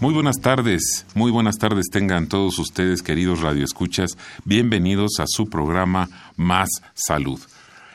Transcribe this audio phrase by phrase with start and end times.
[0.00, 4.16] Muy buenas tardes, muy buenas tardes tengan todos ustedes, queridos radioescuchas.
[4.44, 7.40] Bienvenidos a su programa Más Salud.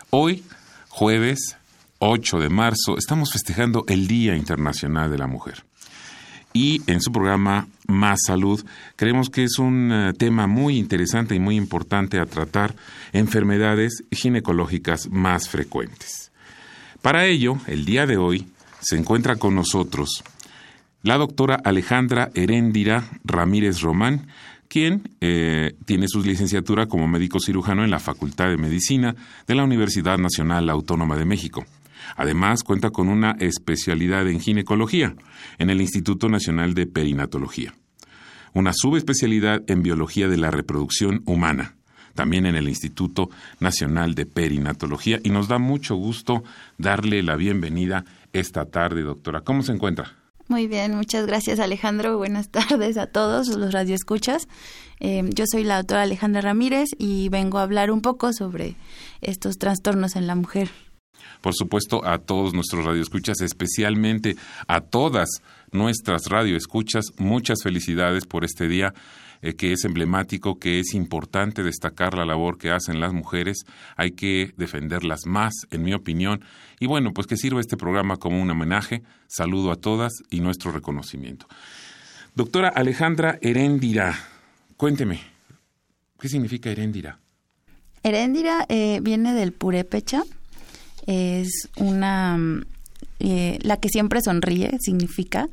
[0.09, 0.43] Hoy,
[0.89, 1.55] jueves
[1.99, 5.63] 8 de marzo, estamos festejando el Día Internacional de la Mujer.
[6.51, 8.65] Y en su programa Más Salud,
[8.97, 12.75] creemos que es un eh, tema muy interesante y muy importante a tratar
[13.13, 16.33] enfermedades ginecológicas más frecuentes.
[17.01, 18.45] Para ello, el día de hoy
[18.81, 20.21] se encuentra con nosotros
[21.03, 24.27] la doctora Alejandra Heréndira Ramírez Román,
[24.69, 29.15] quien eh, tiene su licenciatura como médico cirujano en la Facultad de Medicina
[29.45, 31.65] de la Universidad Nacional Autónoma de México.
[32.15, 35.13] Además, cuenta con una especialidad en ginecología
[35.57, 37.73] en el Instituto Nacional de Perinatología,
[38.53, 41.75] una subespecialidad en biología de la reproducción humana,
[42.15, 46.43] también en el Instituto Nacional de Perinatología, y nos da mucho gusto
[46.77, 49.41] darle la bienvenida esta tarde, doctora.
[49.41, 50.22] ¿Cómo se encuentra?
[50.47, 52.17] Muy bien, muchas gracias Alejandro.
[52.17, 54.47] Buenas tardes a todos los radioescuchas.
[54.99, 58.75] Eh, yo soy la doctora Alejandra Ramírez y vengo a hablar un poco sobre
[59.21, 60.69] estos trastornos en la mujer.
[61.41, 64.37] Por supuesto, a todos nuestros radioescuchas, especialmente
[64.67, 65.29] a todas
[65.71, 68.93] nuestras radioescuchas, muchas felicidades por este día
[69.43, 73.65] eh, que es emblemático, que es importante destacar la labor que hacen las mujeres,
[73.97, 76.45] hay que defenderlas más, en mi opinión,
[76.79, 80.71] y bueno, pues que sirva este programa como un homenaje, saludo a todas y nuestro
[80.71, 81.45] reconocimiento.
[82.35, 84.17] Doctora Alejandra Heréndira,
[84.77, 85.19] cuénteme,
[86.17, 87.19] ¿qué significa Heréndira?
[88.01, 90.23] Heréndira eh, viene del purépecha,
[91.05, 92.63] es una
[93.25, 95.47] eh, la que siempre sonríe significa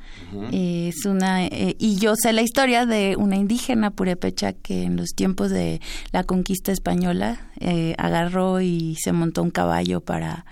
[0.50, 4.96] eh, es una eh, y yo sé la historia de una indígena purépecha que en
[4.96, 7.40] los tiempos de la conquista española
[7.96, 10.46] agarró y se montó un caballo para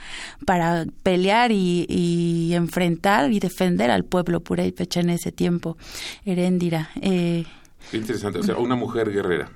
[0.47, 5.77] para pelear y, enfrentar y defender al pueblo purépecha en ese tiempo
[6.25, 9.50] Heréndira Qué interesante, o sea, una mujer guerrera.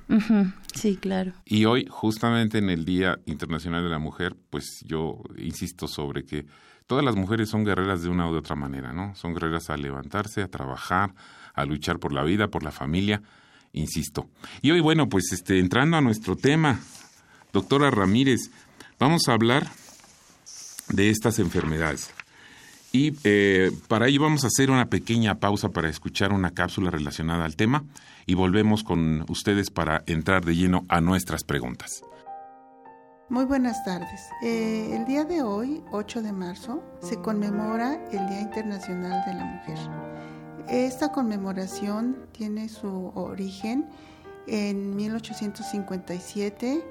[0.73, 1.33] Sí, claro.
[1.45, 6.47] Y hoy, justamente en el Día Internacional de la Mujer, pues yo insisto sobre que
[6.87, 9.15] todas las mujeres son guerreras de una u otra manera, ¿no?
[9.15, 11.13] Son guerreras a levantarse, a trabajar,
[11.53, 13.21] a luchar por la vida, por la familia,
[13.73, 14.29] insisto.
[14.61, 16.79] Y hoy, bueno, pues este, entrando a nuestro tema,
[17.51, 18.51] doctora Ramírez,
[18.99, 19.67] vamos a hablar
[20.89, 22.11] de estas enfermedades.
[22.91, 27.43] Y eh, para ello vamos a hacer una pequeña pausa para escuchar una cápsula relacionada
[27.43, 27.83] al tema
[28.27, 32.03] y volvemos con ustedes para entrar de lleno a nuestras preguntas.
[33.29, 34.29] Muy buenas tardes.
[34.41, 39.45] Eh, el día de hoy, 8 de marzo, se conmemora el Día Internacional de la
[39.45, 39.77] Mujer.
[40.67, 43.89] Esta conmemoración tiene su origen
[44.45, 46.85] en 1857,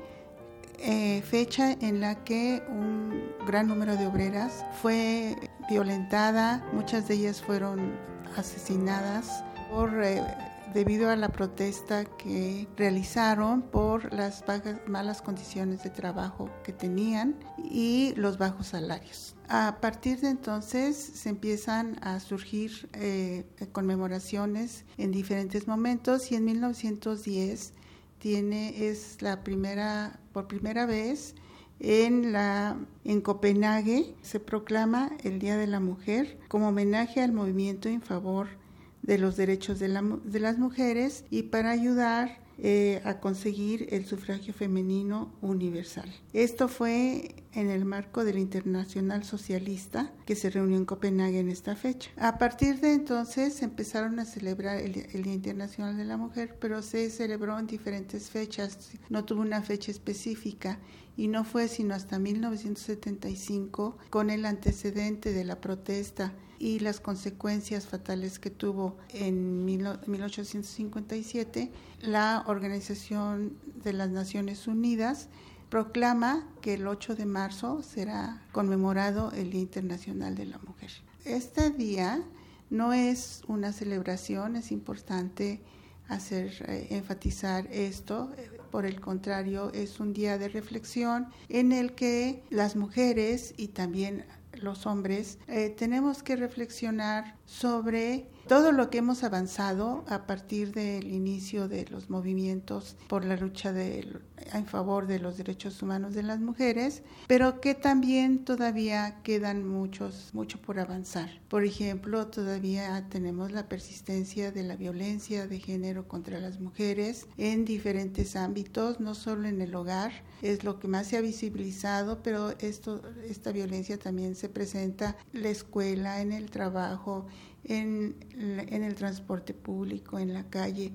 [0.78, 3.12] eh, fecha en la que un
[3.46, 5.36] gran número de obreras fue
[5.68, 7.92] violentada, muchas de ellas fueron
[8.38, 10.02] asesinadas por...
[10.02, 10.24] Eh,
[10.72, 14.44] debido a la protesta que realizaron por las
[14.86, 19.34] malas condiciones de trabajo que tenían y los bajos salarios.
[19.48, 26.44] A partir de entonces se empiezan a surgir eh, conmemoraciones en diferentes momentos y en
[26.44, 27.74] 1910
[28.18, 31.34] tiene, es la primera, por primera vez
[31.80, 37.88] en, la, en Copenhague se proclama el Día de la Mujer como homenaje al movimiento
[37.88, 38.61] en favor
[39.02, 45.32] de los derechos de, las mujeres y para ayudar eh, a conseguir el sufragio femenino
[45.40, 46.08] universal.
[46.32, 51.74] Esto fue en el marco del Internacional Socialista que se reunió en Copenhague en esta
[51.74, 52.10] fecha.
[52.16, 56.82] A partir de entonces empezaron a celebrar el, el, Día Internacional de la Mujer, pero
[56.82, 60.78] se celebró en diferentes fechas, no tuvo una fecha específica
[61.16, 67.88] y no fue sino hasta 1975 con el antecedente de la protesta y las consecuencias
[67.88, 71.72] fatales que tuvo en 1857,
[72.02, 75.28] la Organización de las Naciones Unidas
[75.70, 80.92] proclama que el 8 de marzo será conmemorado el Día Internacional de la Mujer.
[81.24, 82.22] Este día
[82.70, 85.60] no es una celebración, es importante
[86.06, 88.30] hacer eh, enfatizar esto,
[88.70, 94.24] por el contrario, es un día de reflexión en el que las mujeres y también
[94.60, 101.12] los hombres eh, tenemos que reflexionar sobre todo lo que hemos avanzado a partir del
[101.12, 106.40] inicio de los movimientos por la lucha en favor de los derechos humanos de las
[106.40, 111.40] mujeres, pero que también todavía quedan muchos, mucho por avanzar.
[111.48, 117.64] Por ejemplo, todavía tenemos la persistencia de la violencia de género contra las mujeres en
[117.64, 122.50] diferentes ámbitos, no solo en el hogar, es lo que más se ha visibilizado, pero
[122.58, 127.26] esto, esta violencia también se presenta en la escuela, en el trabajo,
[127.64, 130.92] en, el transporte público, en la calle.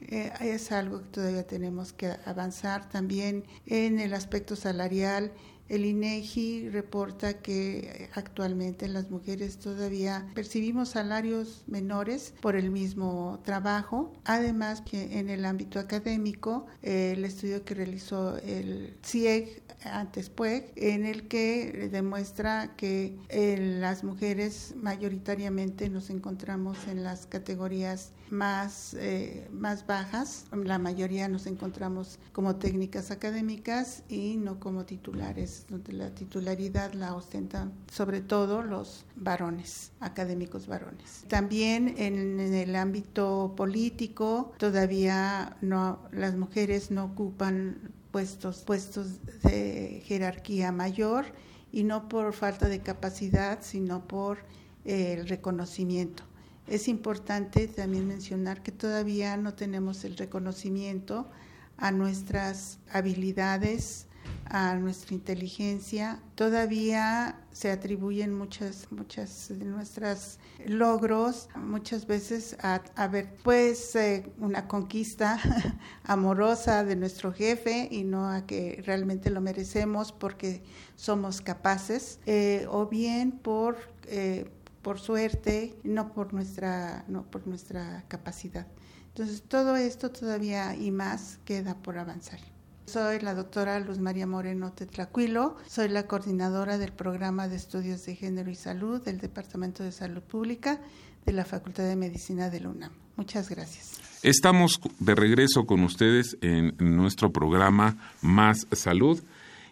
[0.00, 5.32] Eh, es algo que todavía tenemos que avanzar también en el aspecto salarial
[5.72, 14.12] el INEGI reporta que actualmente las mujeres todavía percibimos salarios menores por el mismo trabajo.
[14.24, 21.06] Además, que en el ámbito académico, el estudio que realizó el CIEG antes PUEG, en
[21.06, 29.46] el que demuestra que eh, las mujeres mayoritariamente nos encontramos en las categorías más, eh,
[29.52, 30.46] más bajas.
[30.52, 37.14] La mayoría nos encontramos como técnicas académicas y no como titulares, donde la titularidad la
[37.14, 41.24] ostentan sobre todo los varones, académicos varones.
[41.28, 50.72] También en, el ámbito político todavía no, las mujeres no ocupan puestos, puestos de jerarquía
[50.72, 51.26] mayor
[51.70, 54.38] y no por falta de capacidad, sino por
[54.84, 56.24] eh, el reconocimiento.
[56.66, 61.28] Es importante también mencionar que todavía no tenemos el reconocimiento
[61.76, 64.06] a nuestras habilidades,
[64.46, 66.20] a nuestra inteligencia.
[66.34, 74.68] Todavía se atribuyen muchas, muchas de nuestros logros, muchas veces a, ver pues eh, una
[74.68, 75.38] conquista
[76.04, 80.62] amorosa de nuestro jefe y no a que realmente lo merecemos porque
[80.96, 83.76] somos capaces, eh, o bien por
[84.06, 84.48] eh,
[84.82, 88.66] por suerte, no por nuestra, no por nuestra capacidad.
[89.08, 92.40] Entonces, todo esto todavía y más queda por avanzar.
[92.86, 98.16] Soy la doctora Luz María Moreno Tetlacuilo, soy la coordinadora del programa de estudios de
[98.16, 100.80] género y salud del Departamento de Salud Pública
[101.24, 102.92] de la Facultad de Medicina de la UNAM.
[103.16, 104.00] Muchas gracias.
[104.22, 109.22] Estamos de regreso con ustedes en nuestro programa Más Salud.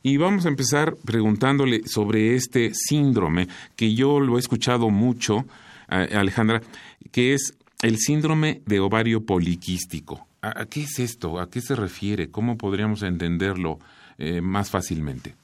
[0.03, 5.45] Y vamos a empezar preguntándole sobre este síndrome, que yo lo he escuchado mucho,
[5.89, 6.63] Alejandra,
[7.11, 10.27] que es el síndrome de ovario poliquístico.
[10.43, 11.39] ¿A, qué es esto?
[11.39, 12.31] ¿A qué se refiere?
[12.31, 13.79] ¿Cómo podríamos entenderlo
[14.19, 15.35] eh, más fácilmente?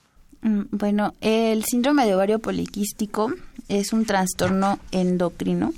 [0.40, 3.32] Mm, bueno, el síndrome de ovario poliquístico
[3.68, 5.72] es un trastorno endocrino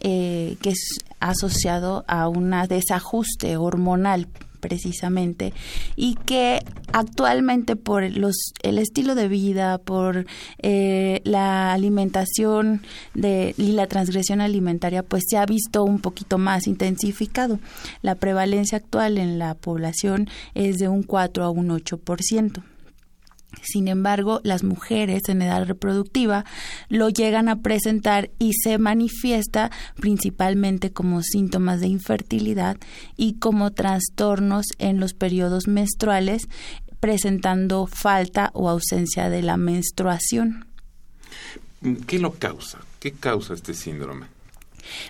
[0.00, 4.28] eh, que es asociado a un desajuste hormonal
[4.60, 5.52] precisamente
[5.96, 6.60] y que
[6.92, 10.26] actualmente por los el estilo de vida por
[10.58, 12.82] eh, la alimentación
[13.14, 17.58] de, y la transgresión alimentaria pues se ha visto un poquito más intensificado.
[18.02, 22.62] La prevalencia actual en la población es de un 4 a un 8 por ciento
[23.62, 26.44] sin embargo, las mujeres en edad reproductiva
[26.88, 32.76] lo llegan a presentar y se manifiesta principalmente como síntomas de infertilidad
[33.16, 36.48] y como trastornos en los periodos menstruales,
[37.00, 40.66] presentando falta o ausencia de la menstruación.
[42.06, 42.78] ¿Qué lo causa?
[42.98, 44.26] ¿Qué causa este síndrome?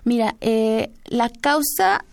[0.04, 2.04] Mira, eh, la causa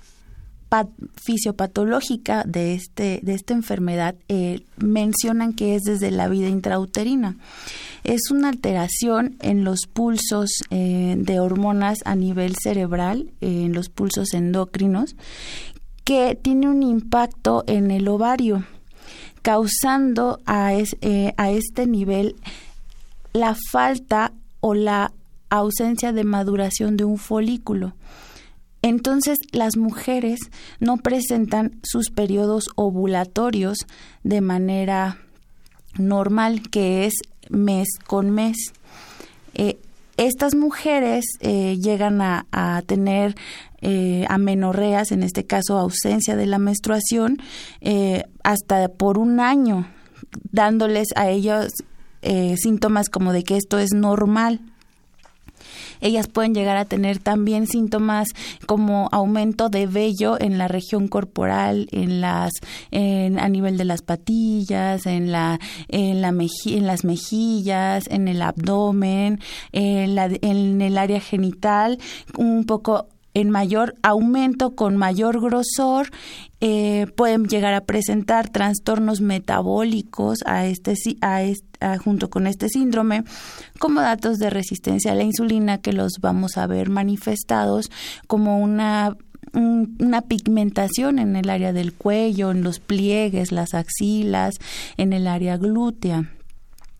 [1.15, 7.37] fisiopatológica de, este, de esta enfermedad eh, mencionan que es desde la vida intrauterina.
[8.03, 14.33] Es una alteración en los pulsos eh, de hormonas a nivel cerebral, en los pulsos
[14.33, 15.15] endocrinos,
[16.03, 18.63] que tiene un impacto en el ovario,
[19.41, 22.35] causando a, eh, a este nivel
[23.33, 25.11] la falta o la
[25.49, 27.93] ausencia de maduración de un folículo.
[28.87, 30.39] Entonces las mujeres
[30.79, 33.79] no presentan sus periodos ovulatorios
[34.23, 35.17] de manera
[35.97, 37.13] normal, que es
[37.49, 38.55] mes con mes.
[39.55, 39.77] Eh,
[40.15, 42.45] estas mujeres eh, llegan a,
[42.85, 43.35] tener
[43.81, 47.39] eh, amenorreas, en este caso ausencia de la menstruación,
[48.43, 49.85] hasta por un año,
[50.51, 51.73] dándoles a ellos
[52.55, 54.61] síntomas como de que esto es normal.
[56.01, 58.29] Ellas pueden llegar a tener también síntomas
[58.65, 62.51] como aumento de vello en la región corporal, en las,
[62.91, 69.39] a nivel de las patillas, en la, en la en las mejillas, en el abdomen,
[69.71, 71.99] en, la, en el área genital,
[72.37, 76.09] un poco en mayor aumento, con mayor grosor,
[76.59, 83.23] eh, pueden llegar a presentar trastornos metabólicos a este, a junto con este síndrome,
[83.77, 87.91] como datos de resistencia a la insulina que los vamos a ver manifestados
[88.25, 89.15] como una
[89.53, 94.55] una pigmentación en el área del cuello, en los pliegues, las axilas,
[94.97, 96.29] en el área glútea.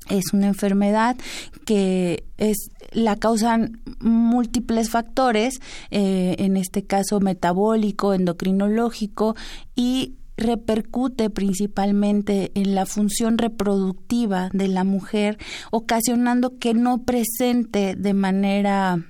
[0.10, 1.18] Es una enfermedad
[1.66, 5.60] que es la causan múltiples factores,
[5.92, 9.36] eh, en este caso metabólico, endocrinológico
[9.76, 15.38] y repercute principalmente en la función reproductiva de la mujer,
[15.72, 19.04] ocasionando que no presente de manera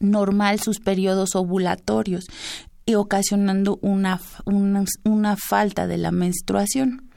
[0.00, 2.26] normal sus periodos ovulatorios
[2.86, 7.08] y ocasionando una, una, una falta de la menstruación.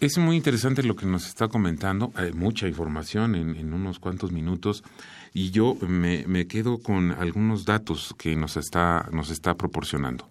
[0.00, 4.84] Es muy interesante lo que nos está comentando, hay mucha información en, unos cuantos minutos
[5.34, 10.28] y yo me, me, quedo con algunos datos que nos está, nos está proporcionando.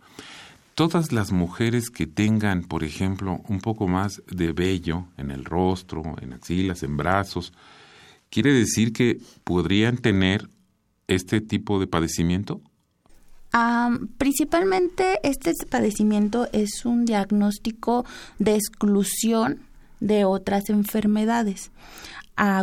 [0.74, 6.02] Todas las mujeres que tengan, por ejemplo, un poco más de vello en el rostro,
[6.22, 7.52] en axilas, en brazos,
[8.30, 10.48] ¿quiere decir que podrían tener
[11.08, 12.62] este tipo de padecimiento?
[14.18, 18.06] Principalmente este padecimiento es un diagnóstico
[18.40, 19.60] de exclusión
[20.00, 21.72] de otras enfermedades.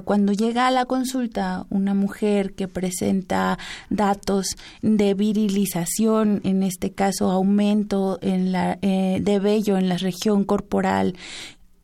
[0.04, 3.58] cuando llega a la consulta una mujer que presenta
[3.90, 10.42] datos de virilización, en este caso aumento en la, eh, de vello en la región
[10.42, 11.14] corporal,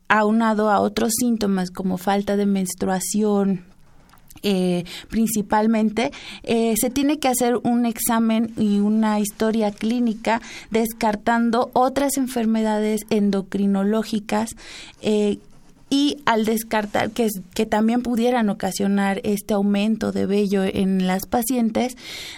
[0.09, 3.63] aunado a otros síntomas como falta de menstruación,
[4.47, 6.11] eh, principalmente,
[6.43, 14.51] eh, se tiene que hacer un examen y una historia clínica descartando otras enfermedades endocrinológicas
[15.01, 15.39] eh,
[15.89, 21.97] y al descartar que, que también pudieran ocasionar este aumento de vello en las pacientes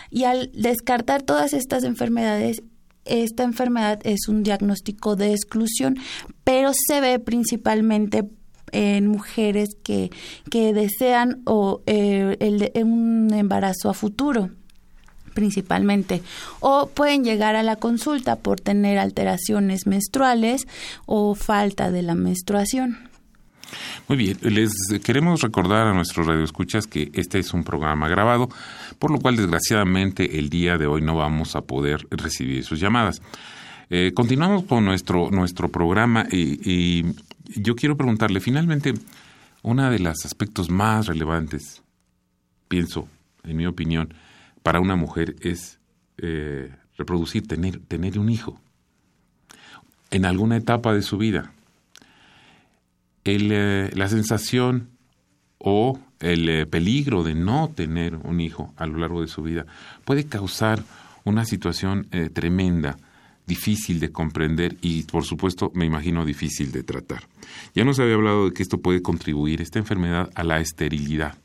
[0.10, 2.64] y al descartar todas estas enfermedades
[3.04, 5.96] esta enfermedad es un diagnóstico de exclusión,
[6.44, 8.28] pero se ve principalmente
[8.72, 10.12] en mujeres que,
[10.50, 14.50] que desean o eh, el, un embarazo a futuro
[15.34, 16.24] principalmente
[16.62, 20.68] o pueden llegar a la consulta por tener alteraciones menstruales
[21.06, 22.98] o falta de la menstruación.
[24.08, 24.72] Muy bien, les
[25.04, 28.50] queremos recordar a nuestros radioescuchas que este es un programa grabado,
[28.98, 33.22] por lo cual desgraciadamente el día de hoy no vamos a poder recibir sus llamadas.
[33.90, 37.06] Eh, continuamos con nuestro, nuestro programa y,
[37.56, 38.94] yo quiero preguntarle, finalmente,
[39.63, 41.82] uno de los aspectos más relevantes,
[42.68, 43.08] pienso,
[43.44, 44.13] en mi opinión,
[44.63, 45.80] para una mujer es
[46.18, 48.60] eh, reproducir, tener, tener un hijo.
[50.12, 51.51] En alguna etapa de su vida,
[53.25, 54.89] eh, la sensación
[55.58, 59.66] o el peligro de no tener un hijo a lo largo de su vida
[60.06, 60.84] puede causar
[61.25, 62.98] una situación tremenda
[63.48, 67.24] difícil de comprender y, por supuesto, me imagino difícil de tratar.
[67.74, 71.38] Ya nos había hablado de que esto puede contribuir, esta enfermedad, a la esterilidad.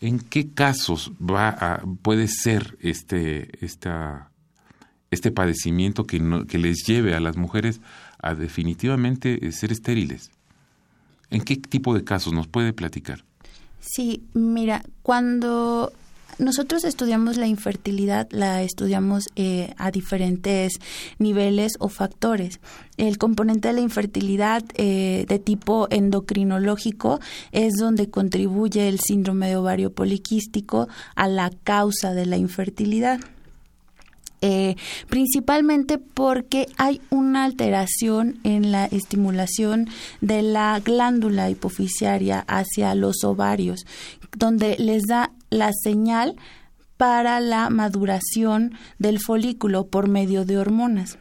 [0.00, 4.30] ¿En qué casos va a, puede ser este, esta,
[5.10, 7.80] este padecimiento que, que les lleve a las mujeres
[8.18, 10.30] a definitivamente ser estériles?
[11.30, 13.24] ¿En qué tipo de casos nos puede platicar?
[13.80, 15.92] Sí, mira, cuando
[16.38, 20.72] nosotros estudiamos la infertilidad, la estudiamos eh, a diferentes
[21.18, 22.60] niveles o factores.
[22.96, 27.20] El componente de la infertilidad eh, de tipo endocrinológico
[27.52, 33.20] es donde contribuye el síndrome de ovario poliquístico a la causa de la infertilidad.
[34.44, 34.74] Eh,
[35.08, 39.88] principalmente porque hay una alteración en la estimulación
[40.20, 43.86] de la glándula hipoficiaria hacia los ovarios,
[44.36, 46.36] donde les da la señal
[46.96, 51.18] para la maduración del folículo por medio de hormonas.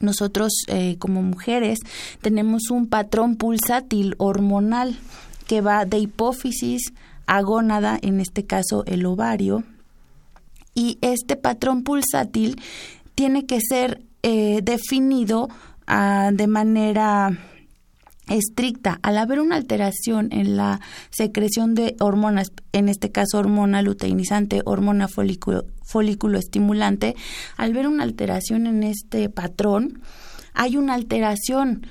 [0.00, 1.78] Nosotros eh, como mujeres
[2.20, 4.98] tenemos un patrón pulsátil hormonal
[5.46, 6.92] que va de hipófisis
[7.26, 9.64] a gónada, en este caso el ovario,
[10.74, 12.60] y este patrón pulsátil
[13.14, 15.48] tiene que ser eh, definido
[15.86, 17.38] ah, de manera
[18.36, 18.98] estricta.
[19.02, 25.08] Al haber una alteración en la secreción de hormonas, en este caso hormona luteinizante, hormona
[25.08, 27.14] folículo, folículo estimulante,
[27.56, 30.00] al ver una alteración en este patrón,
[30.54, 31.86] hay una alteración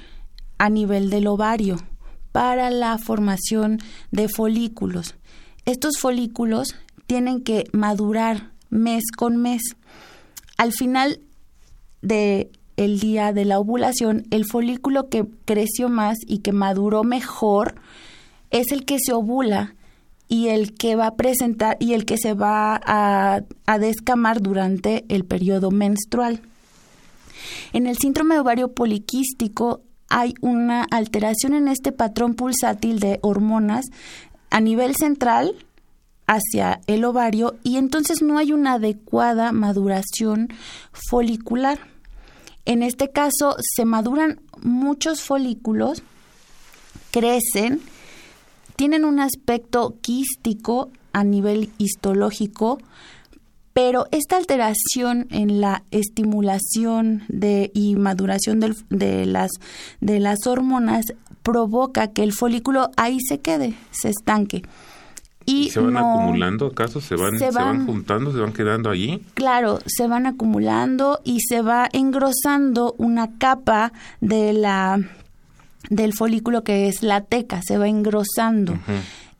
[0.57, 1.77] a nivel del ovario
[2.31, 3.79] para la formación
[4.11, 5.15] de folículos.
[5.65, 6.75] estos folículos
[7.07, 9.61] tienen que madurar mes con mes.
[10.57, 11.19] Al final
[12.01, 12.51] de
[12.85, 17.75] el día de la ovulación, el folículo que creció más y que maduró mejor
[18.49, 19.75] es el que se ovula
[20.31, 23.41] y el que va a presentar y el que se va a,
[23.79, 26.41] descamar durante el periodo menstrual.
[27.73, 33.85] En el síndrome ovario poliquístico hay una alteración en este patrón pulsátil de hormonas
[34.49, 35.55] a nivel central
[36.27, 40.47] hacia el ovario y entonces no hay una adecuada maduración
[40.93, 41.90] folicular.
[42.65, 46.03] En este caso se maduran muchos folículos,
[47.11, 47.81] crecen,
[48.75, 52.79] tienen un aspecto quístico a nivel histológico,
[53.73, 59.51] pero esta alteración en la estimulación de, y maduración de, las,
[59.99, 64.63] de las hormonas provoca que el folículo ahí se quede, se estanque.
[65.51, 67.01] Y, se van acumulando acaso?
[67.01, 68.31] ¿Se van, se van, juntando?
[68.31, 69.21] ¿Se van quedando allí?
[69.33, 74.99] Claro, se van acumulando y se va engrosando una capa de la
[75.89, 78.77] del folículo que es la teca, se va engrosando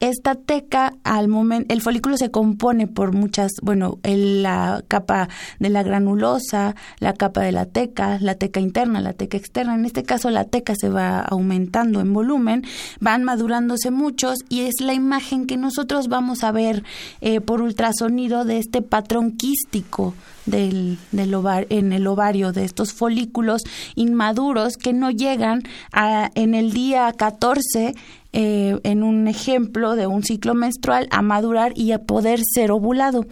[0.02, 5.28] esta teca al momento el folículo se compone por muchas bueno la capa
[5.60, 9.74] de la granulosa la capa de la teca la teca interna la teca externa.
[9.74, 12.64] En este caso la teca se va aumentando en volumen
[13.00, 16.82] van madurándose muchos y es la imagen que nosotros vamos a ver
[17.20, 20.14] eh, por ultrasonido de este patrón quístico
[20.46, 21.32] del, del
[21.70, 23.62] en el ovario de estos folículos
[23.94, 27.94] inmaduros que no llegan a, en el día 14
[28.32, 33.26] eh, en un ejemplo de un ciclo menstrual a madurar y a poder ser ovulado.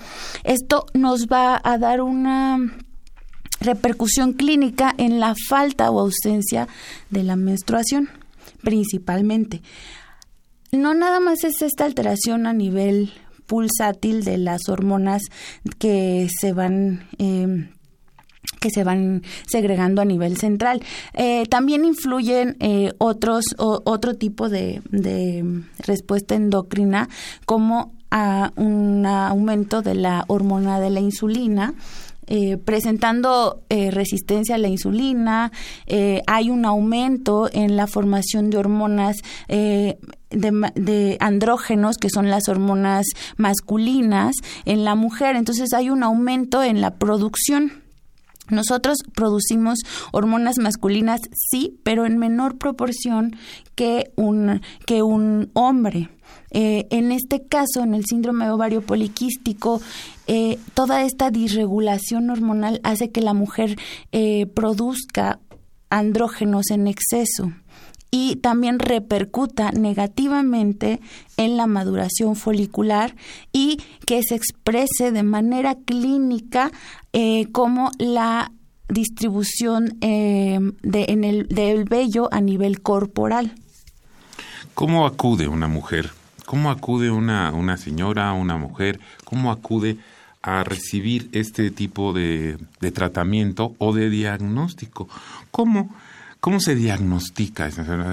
[0.45, 2.59] Esto nos va a dar una
[3.61, 6.69] repercusión clínica en la falta o ausencia
[7.11, 8.09] de la menstruación,
[8.62, 9.62] principalmente.
[10.73, 13.12] No nada más es esta alteración a nivel
[13.47, 15.23] pulsátil de las hormonas
[15.78, 17.69] que se van eh,
[18.61, 20.83] que se van segregando a nivel central.
[21.14, 24.82] Eh, también influyen eh, otros otro tipo de,
[25.78, 27.08] respuesta endocrina
[27.47, 31.75] como a un aumento de la hormona de la insulina.
[32.32, 35.50] Eh, presentando resistencia a la insulina,
[36.28, 39.17] hay un aumento en la formación de hormonas
[39.49, 39.99] de,
[40.30, 43.06] de, andrógenos, que son las hormonas
[43.37, 45.34] masculinas, en la mujer.
[45.34, 47.73] Entonces hay un aumento en la producción
[48.50, 49.78] nosotros producimos
[50.13, 53.36] hormonas masculinas, sí, pero en menor proporción
[53.75, 56.10] que un, que un hombre.
[56.52, 59.80] Eh, en este caso, en el síndrome ovario poliquístico,
[60.26, 63.78] eh, toda esta disregulación hormonal hace que la mujer
[64.13, 65.41] eh, produzca
[65.91, 67.52] andrógenos en exceso
[68.10, 71.00] y también repercuta negativamente
[71.36, 73.14] en la maduración folicular
[73.52, 76.73] y que se exprese de manera clínica
[77.12, 78.52] eh, como la
[78.88, 83.54] distribución eh, de, en el, del vello a nivel corporal.
[84.75, 86.10] ¿Cómo acude una mujer?
[86.46, 88.99] ¿Cómo acude una, una señora, una mujer?
[89.25, 89.99] ¿Cómo acude
[90.42, 95.08] a recibir este tipo de, de tratamiento o de diagnóstico?
[95.50, 95.90] ¿Cómo?
[96.41, 97.69] ¿Cómo se diagnostica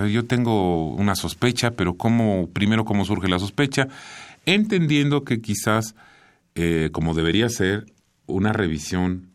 [0.07, 3.87] Yo tengo una sospecha, pero ¿cómo, primero cómo surge la sospecha?
[4.45, 5.95] Entendiendo que quizás,
[6.53, 7.85] eh, como debería ser,
[8.25, 9.29] una revisión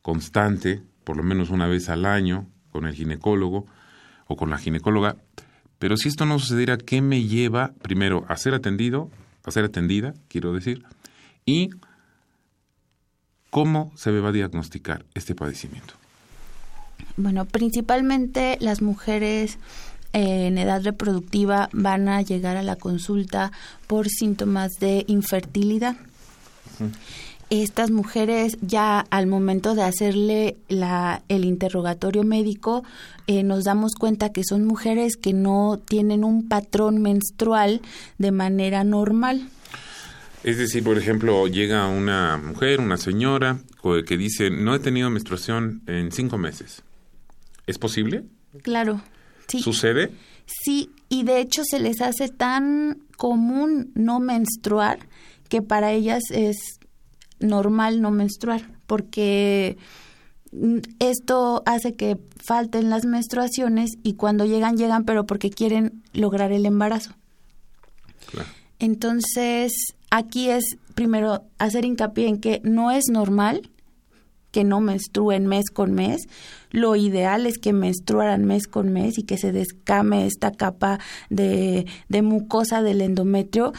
[0.00, 3.66] constante, por lo menos una vez al año, con el ginecólogo
[4.26, 5.16] o con la ginecóloga.
[5.78, 9.10] Pero si esto no sucediera, ¿qué me lleva primero a ser atendido,
[9.44, 10.82] a ser atendida, quiero decir,
[11.44, 11.68] y
[13.50, 16.03] cómo se me va a diagnosticar este padecimiento?
[17.16, 19.58] Bueno, principalmente las mujeres
[20.12, 23.52] eh, en edad reproductiva van a llegar a la consulta
[23.86, 25.96] por síntomas de infertilidad.
[27.50, 32.82] Estas mujeres ya al momento de hacerle la, el interrogatorio médico
[33.26, 37.80] eh, nos damos cuenta que son mujeres que no tienen un patrón menstrual
[38.18, 39.48] de manera normal.
[40.42, 43.60] Es decir, por ejemplo, llega una mujer, una señora,
[44.06, 46.82] que dice, no he tenido menstruación en cinco meses.
[47.66, 48.24] ¿Es posible?
[48.62, 49.02] Claro.
[49.48, 49.60] Sí.
[49.60, 50.10] ¿Sucede?
[50.46, 54.98] Sí, y de hecho se les hace tan común no menstruar
[55.48, 56.56] que para ellas es
[57.40, 59.76] normal no menstruar, porque
[60.98, 66.66] esto hace que falten las menstruaciones y cuando llegan, llegan, pero porque quieren lograr el
[66.66, 67.14] embarazo.
[68.30, 68.48] Claro.
[68.78, 69.72] Entonces,
[70.10, 73.70] aquí es primero hacer hincapié en que no es normal
[74.54, 76.28] que no menstruen mes con mes.
[76.70, 81.86] Lo ideal es que menstruaran mes con mes y que se descame esta capa de,
[82.22, 83.72] mucosa del endometrio,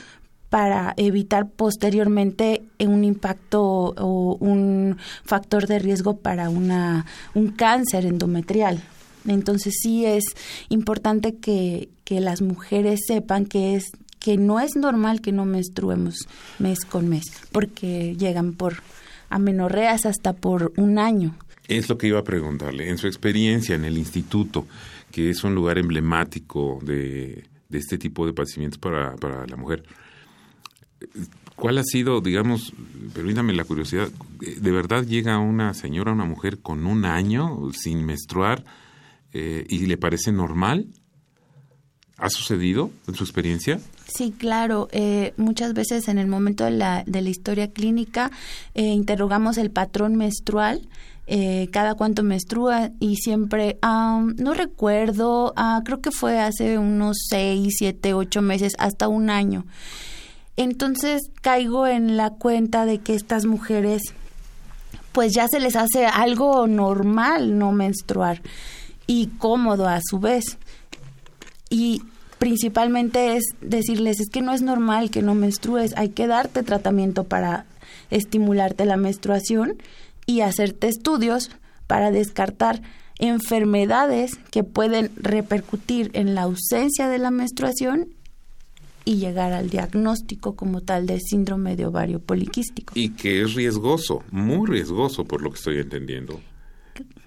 [0.49, 3.63] para evitar posteriormente un impacto
[3.97, 8.81] o un factor de riesgo para una, un cáncer endometrial.
[9.27, 10.23] Entonces sí es
[10.67, 13.85] importante que, que las mujeres sepan que es
[14.19, 16.15] que no es normal que no menstruemos
[16.59, 18.81] mes con mes, porque llegan por
[19.35, 21.35] amenorreas hasta por un año.
[21.67, 22.89] Es lo que iba a preguntarle.
[22.89, 24.65] En su experiencia en el instituto,
[25.11, 29.83] que es un lugar emblemático de, este tipo de padecimientos para, para la mujer,
[31.57, 32.71] ¿cuál ha sido, digamos,
[33.13, 34.07] permítame la curiosidad,
[34.39, 38.63] ¿de verdad llega una señora, una mujer con un año sin menstruar
[39.33, 40.87] eh, y le parece normal?
[42.17, 43.81] ¿Ha sucedido en su experiencia?
[44.07, 44.87] Sí, claro.
[44.91, 48.31] Eh, muchas veces en el momento de la, de la historia clínica
[48.73, 50.87] eh, interrogamos el patrón menstrual,
[51.27, 57.75] eh, cada cuánto menstrua y siempre, no recuerdo, ah, creo que fue hace unos seis,
[57.79, 59.65] siete, ocho meses, hasta un año.
[60.55, 64.13] Entonces caigo en la cuenta de que estas mujeres,
[65.13, 68.41] pues ya se les hace algo normal no menstruar
[69.07, 70.57] y cómodo a su vez
[71.69, 72.03] y
[72.39, 77.23] principalmente es decirles es que no es normal que no menstrues, hay que darte tratamiento
[77.23, 77.65] para
[78.11, 79.81] estimularte la menstruación
[80.25, 81.51] y hacerte estudios
[81.87, 82.81] para descartar
[83.19, 88.09] enfermedades que pueden repercutir en la ausencia de la menstruación
[89.05, 92.93] y llegar al diagnóstico como tal de síndrome de ovario poliquístico.
[92.95, 96.41] Y que es riesgoso, muy riesgoso por lo que estoy entendiendo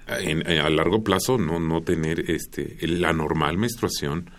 [0.08, 4.30] a largo plazo no, no tener este, la normal menstruación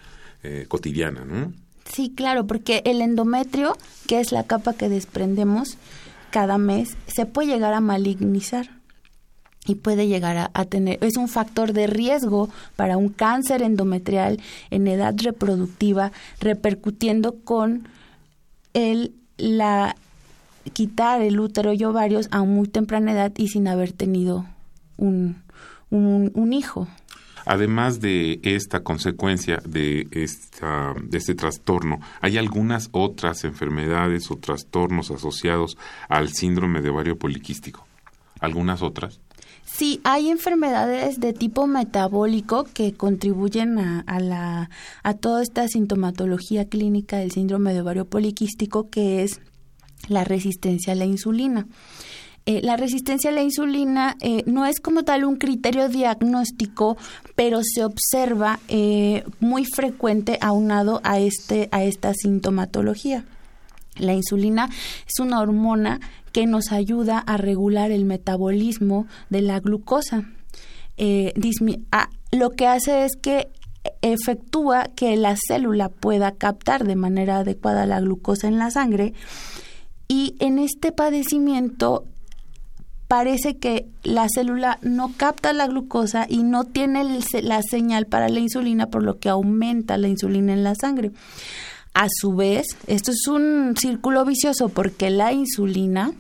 [0.44, 1.54] eh, cotidiana, ¿no?
[1.86, 3.76] Sí, claro, porque el endometrio,
[4.08, 5.78] que es la capa que desprendemos
[6.30, 8.80] cada mes, se puede llegar a malignizar
[9.66, 14.40] y puede llegar a, tener, es un factor de riesgo para un cáncer endometrial
[14.72, 17.88] en edad reproductiva, repercutiendo con
[18.74, 19.96] el, la,
[20.74, 24.46] quitar el útero y ovarios a muy temprana edad y sin haber tenido
[24.98, 25.44] un,
[25.90, 26.88] un, hijo.
[27.46, 35.12] Además de esta consecuencia de, esta, de este trastorno, ¿hay algunas otras enfermedades o trastornos
[35.12, 37.86] asociados al síndrome de ovario poliquístico?
[38.40, 39.20] ¿Algunas otras?
[39.66, 44.70] Sí, hay enfermedades de tipo metabólico que contribuyen a, a, la,
[45.04, 49.40] a toda esta sintomatología clínica del síndrome de ovario poliquístico, que es
[50.08, 51.68] la resistencia a la insulina.
[52.46, 56.98] Eh, la resistencia a la insulina eh, no es como tal un criterio diagnóstico,
[57.36, 63.26] pero se observa eh, muy frecuente aunado a, este, a esta sintomatología.
[63.98, 64.70] La insulina
[65.08, 66.00] es una hormona
[66.32, 70.24] que nos ayuda a regular el metabolismo de la glucosa.
[72.32, 73.50] lo que hace es que
[74.02, 79.14] efectúa que la célula pueda captar de manera adecuada la glucosa en la sangre
[80.08, 82.06] y en este padecimiento
[83.10, 87.04] parece que la célula no capta la glucosa y no tiene
[87.42, 91.12] la señal para la insulina, por lo que aumenta la insulina en la sangre.
[91.96, 96.12] A su vez, esto es un círculo vicioso porque la insulina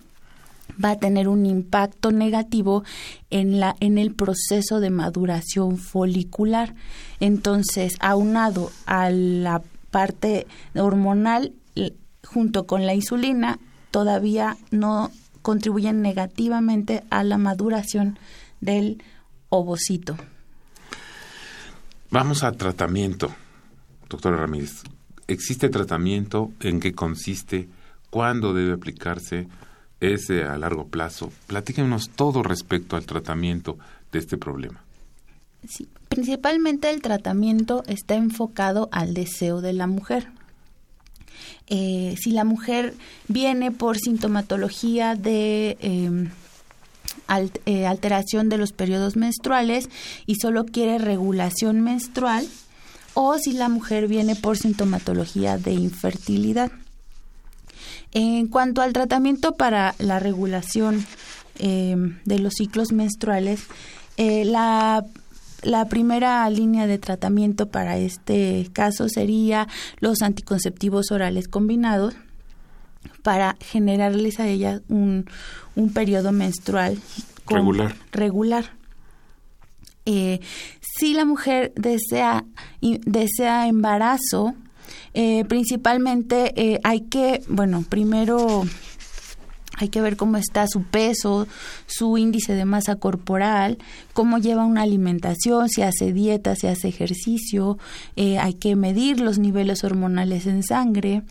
[0.83, 2.83] va a tener un impacto negativo
[3.29, 6.73] en la en el proceso de maduración folicular.
[7.19, 11.53] Entonces, aunado a la parte hormonal
[12.25, 13.59] junto con la insulina,
[13.91, 18.17] todavía no contribuyen negativamente a la maduración
[18.61, 19.03] del
[19.49, 20.17] ovocito.
[22.11, 23.31] Vamos a tratamiento,
[24.09, 24.83] doctora Ramírez.
[25.27, 26.51] ¿Existe tratamiento?
[26.59, 27.69] ¿En qué consiste?
[28.09, 29.47] ¿Cuándo debe aplicarse?
[29.99, 31.31] ¿Es a largo plazo?
[31.45, 33.77] Platíquenos todo respecto al tratamiento
[34.11, 34.83] de este problema.
[35.67, 40.29] Sí, principalmente el tratamiento está enfocado al deseo de la mujer.
[41.69, 42.95] Eh, si la mujer
[43.27, 46.29] viene por sintomatología de em,
[47.65, 49.87] eh, alteración de los periodos menstruales
[50.25, 52.47] y solo quiere regulación menstrual,
[53.13, 56.71] o si la mujer viene por sintomatología de infertilidad.
[58.11, 61.05] En cuanto al tratamiento para la regulación
[61.59, 63.61] em, de los ciclos menstruales,
[64.17, 65.05] eh, la
[65.63, 69.67] la primera línea de tratamiento para este caso sería
[69.99, 72.15] los anticonceptivos orales combinados
[73.23, 75.25] para generarles a ella un,
[75.75, 76.97] un periodo menstrual
[77.47, 77.95] regular.
[78.11, 78.65] regular.
[80.05, 80.39] Eh,
[80.81, 82.45] si la mujer desea,
[82.81, 84.55] desea embarazo,
[85.13, 88.63] eh, principalmente eh, hay que, bueno, primero
[89.79, 91.47] hay que ver cómo está su peso,
[91.87, 93.77] su índice de masa corporal,
[94.13, 97.77] cómo lleva una alimentación, si hace dieta, si hace ejercicio,
[98.17, 101.23] eh, hay que medir los niveles hormonales en sangre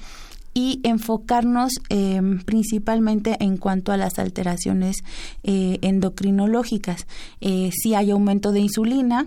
[0.54, 5.04] y enfocarnos em, principalmente en cuanto a las alteraciones
[5.42, 7.06] eh, endocrinológicas.
[7.40, 9.26] Eh, si hay aumento de insulina,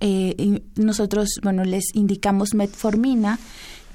[0.00, 3.38] eh, nosotros, bueno, les indicamos metformina,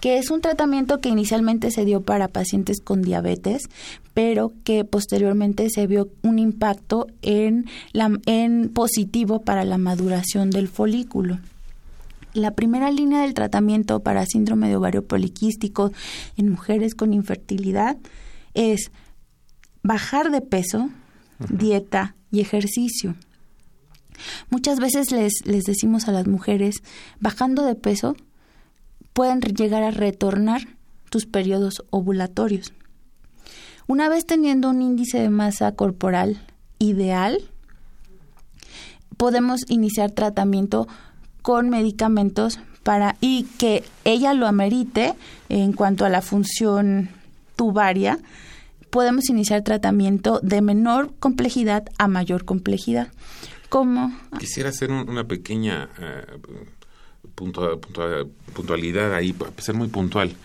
[0.02, 3.70] que es un tratamiento que inicialmente se dio para pacientes con diabetes,
[4.16, 10.68] pero que posteriormente se vio un impacto en, la, en positivo para la maduración del
[10.68, 11.40] folículo.
[12.34, 15.92] La primera línea del tratamiento para síndrome de ovario poliquístico
[16.36, 17.98] en mujeres con infertilidad
[18.56, 18.92] es
[19.84, 20.90] bajar de peso,
[21.50, 23.16] dieta y ejercicio.
[24.50, 26.78] Muchas veces les, les decimos a las mujeres,
[27.20, 28.16] bajando de peso,
[29.14, 30.68] pueden llegar a retornar
[31.10, 32.74] tus periodos ovulatorios.
[33.88, 36.42] Una vez teniendo un índice de masa corporal
[36.80, 37.40] ideal,
[39.18, 40.88] podemos iniciar tratamiento
[41.42, 45.14] con medicamentos para y que ella lo amerite
[45.50, 47.10] en cuanto a la función
[47.56, 48.18] tubaria,
[48.90, 53.10] podemos iniciar tratamiento de menor complejidad a mayor complejidad.
[53.70, 54.12] ¿Cómo?
[54.40, 55.90] Quisiera hacer una pequeña
[58.54, 60.36] puntualidad ahí, ser muy puntual.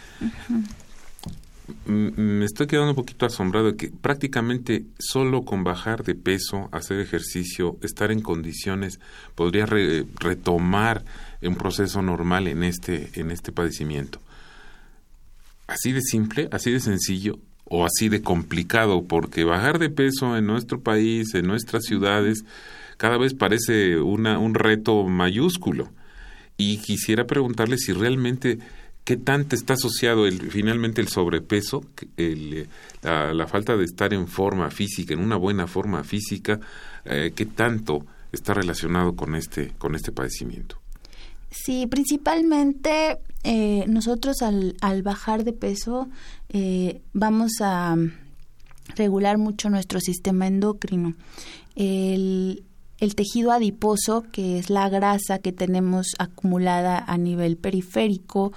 [1.85, 7.01] Me estoy quedando un poquito asombrado de que prácticamente solo con bajar de peso, hacer
[7.01, 9.01] ejercicio, estar en condiciones,
[9.35, 11.05] podría retomar
[11.43, 14.21] un proceso normal en este, en este padecimiento.
[15.67, 20.47] Así de simple, así de sencillo o así de complicado, porque bajar de peso en
[20.47, 22.45] nuestro país, en nuestras ciudades,
[22.97, 25.91] cada vez parece una, un reto mayúsculo.
[26.57, 28.59] Y quisiera preguntarle si realmente
[29.05, 31.85] qué tanto está asociado el, finalmente el sobrepeso,
[32.17, 32.69] el,
[33.03, 36.59] la, falta de estar en forma física, en una buena forma física,
[37.05, 40.79] eh, qué tanto está relacionado con este, con este padecimiento.
[41.51, 46.09] Sí, principalmente eh, nosotros al, al, bajar de peso
[46.49, 47.95] eh, vamos a
[48.97, 51.15] regular mucho nuestro sistema endocrino.
[51.77, 52.65] El,
[52.99, 58.53] el tejido adiposo, que es la grasa que tenemos acumulada a nivel periférico,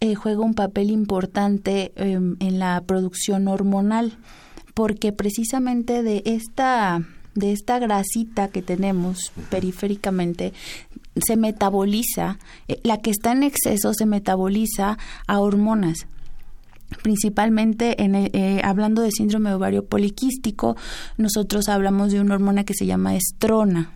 [0.00, 4.18] eh, juega un papel importante em, en la producción hormonal,
[4.74, 7.02] porque precisamente de esta
[7.34, 10.52] de esta grasita que tenemos periféricamente
[11.24, 16.06] se metaboliza, eh, la que está en exceso se metaboliza a hormonas,
[17.02, 20.76] principalmente en eh, hablando de síndrome ovario poliquístico,
[21.16, 23.92] nosotros hablamos de una hormona que se llama estrona.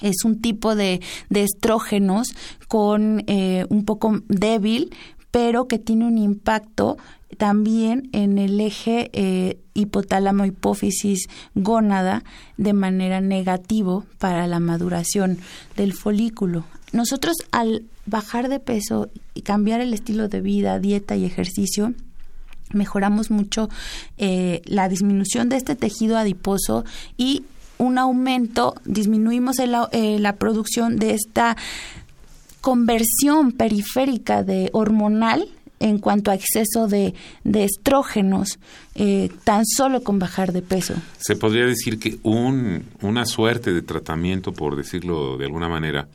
[0.00, 2.34] Es un tipo de, de estrógenos
[2.66, 4.92] con eh, un poco débil,
[5.30, 6.96] pero que tiene un impacto
[7.38, 12.24] también en el eje eh, hipotálamo hipófisis gónada
[12.56, 15.38] de manera negativo para la maduración
[15.76, 16.64] del folículo.
[16.92, 19.08] Nosotros al bajar de peso
[19.40, 21.94] cambiar el estilo de vida, dieta y ejercicio,
[22.72, 23.68] mejoramos mucho
[24.18, 26.84] eh, la disminución de este tejido adiposo
[27.16, 27.44] y
[27.78, 31.56] un aumento, disminuimos eh, la producción de esta
[32.60, 35.48] conversión periférica de hormonal
[35.80, 37.12] en cuanto a exceso de,
[37.44, 38.60] estrógenos,
[38.94, 40.94] eh, tan solo con bajar de peso.
[41.18, 46.06] Se podría decir que un, una suerte de tratamiento, por decirlo de alguna manera,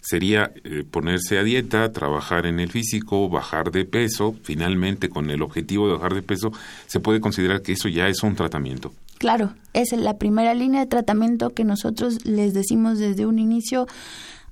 [0.00, 5.42] sería eh, ponerse a dieta, trabajar en el físico, bajar de peso, finalmente con el
[5.42, 6.52] objetivo de bajar de peso,
[6.86, 8.92] se puede considerar que eso ya es un tratamiento.
[9.18, 13.86] Claro, es la primera línea de tratamiento que nosotros les decimos desde un inicio,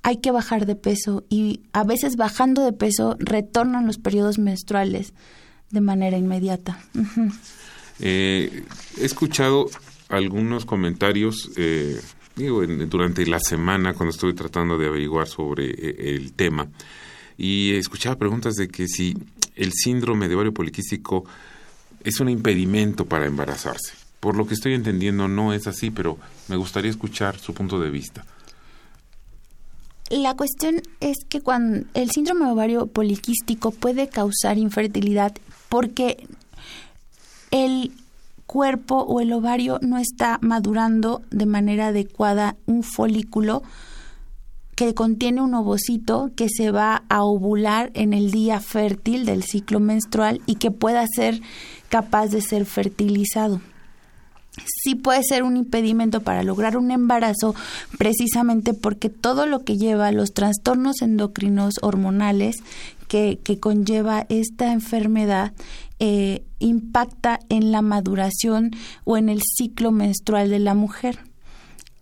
[0.03, 5.13] hay que bajar de peso y a veces bajando de peso retornan los periodos menstruales
[5.71, 6.79] de manera inmediata.
[8.01, 8.63] Eh,
[8.97, 9.69] he escuchado
[10.07, 11.99] algunos comentarios eh,
[12.35, 16.67] digo, durante la semana cuando estuve tratando de averiguar sobre eh, el tema
[17.37, 19.15] y escuchaba preguntas de que si
[19.55, 21.25] el síndrome de ovario poliquístico
[22.03, 23.93] es un impedimento para embarazarse.
[24.19, 27.89] Por lo que estoy entendiendo no es así, pero me gustaría escuchar su punto de
[27.89, 28.25] vista.
[30.09, 35.33] La cuestión es que cuando el síndrome de ovario poliquístico puede causar infertilidad
[35.69, 36.25] porque
[37.51, 37.91] el
[38.49, 43.61] cuerpo o el ovario no está madurando de manera adecuada un folículo
[44.73, 49.79] que contiene un ovocito que se va a ovular en el día fértil del ciclo
[49.79, 51.41] menstrual y que pueda ser
[51.89, 53.61] capaz de ser fertilizado.
[54.83, 57.53] Sí puede ser un impedimento para lograr un embarazo
[57.99, 62.63] precisamente porque todo lo que lleva los trastornos endocrinos hormonales
[63.09, 65.51] que, que conlleva esta enfermedad
[65.99, 68.71] eh, impacta en la maduración
[69.03, 71.19] o en el ciclo menstrual de la mujer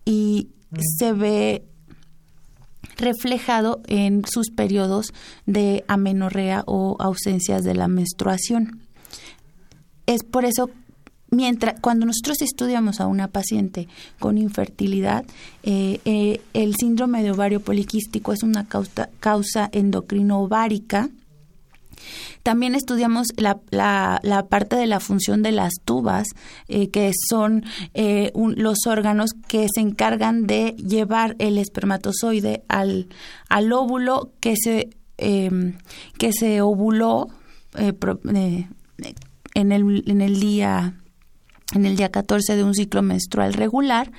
[0.04, 0.50] y
[0.98, 1.64] se ve
[2.96, 5.12] reflejado en sus periodos
[5.46, 8.82] de amenorrea o ausencias de la menstruación.
[10.06, 10.70] Es por eso
[11.30, 13.88] mientras cuando nosotros estudiamos a una paciente
[14.18, 15.24] con infertilidad,
[15.62, 21.10] eh, eh, el síndrome de ovario poliquístico es una causa, causa endocrino ovárica.
[22.44, 26.28] También estudiamos la, la, parte de la función de las tubas,
[26.68, 33.08] eh, que son los órganos que se encargan de llevar el espermatozoide al,
[33.48, 37.28] al óvulo que se, que se ovuló
[37.76, 40.97] en, el, en el día
[41.74, 44.10] en el día 14 de un ciclo menstrual regular.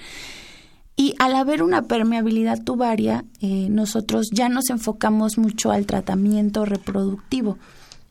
[0.95, 7.57] Y al haber una permeabilidad tubaria, eh, nosotros ya nos enfocamos mucho al tratamiento reproductivo.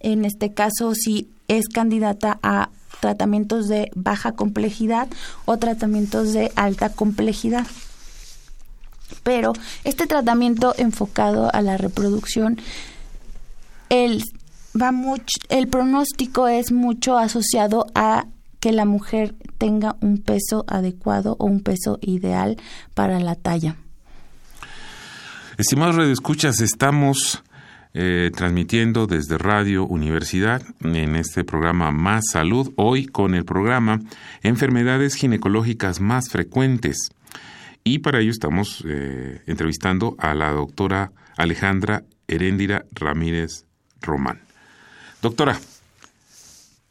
[0.00, 2.70] En este caso, si es candidata a
[3.00, 5.08] tratamientos de baja complejidad
[5.44, 7.66] o tratamientos de alta complejidad.
[9.22, 9.52] Pero
[9.84, 12.58] este tratamiento enfocado a la reproducción,
[13.88, 14.22] el,
[14.80, 18.26] va mucho, el pronóstico es mucho asociado a
[18.60, 22.56] que la mujer tenga un peso adecuado o un peso ideal
[22.94, 23.76] para la talla.
[25.56, 27.42] Estimados radioescuchas, estamos
[27.94, 34.00] eh, transmitiendo desde Radio Universidad en este programa Más Salud, hoy con el programa
[34.42, 37.10] Enfermedades ginecológicas más frecuentes.
[37.82, 43.64] Y para ello estamos eh, entrevistando a la doctora Alejandra Heréndira Ramírez
[44.00, 44.42] Román.
[45.22, 45.58] Doctora,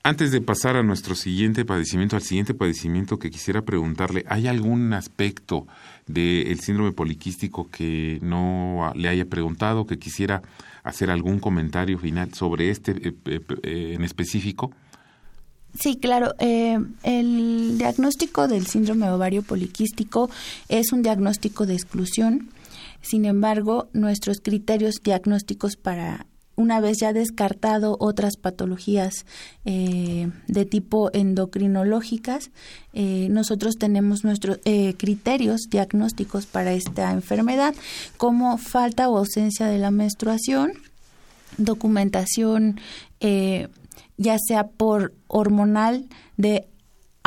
[0.07, 4.93] antes de pasar a nuestro siguiente padecimiento, al siguiente padecimiento que quisiera preguntarle, ¿hay algún
[4.93, 5.67] aspecto
[6.05, 10.43] del síndrome poliquístico que no le haya preguntado, que quisiera
[10.83, 14.71] hacer algún comentario final sobre este eh, eh, eh, en específico?
[15.77, 16.33] Sí, claro.
[16.39, 20.29] el diagnóstico del síndrome ovario poliquístico
[20.69, 22.49] es un diagnóstico de exclusión.
[23.01, 29.25] Sin embargo, nuestros criterios diagnósticos para una vez ya descartado otras patologías
[29.63, 32.49] eh, de tipo endocrinológicas,
[32.93, 37.75] eh, nosotros tenemos nuestros eh, criterios diagnósticos para esta enfermedad,
[38.17, 40.73] como falta o ausencia de la menstruación,
[41.57, 42.79] documentación
[44.17, 46.05] ya sea por hormonal
[46.37, 46.67] de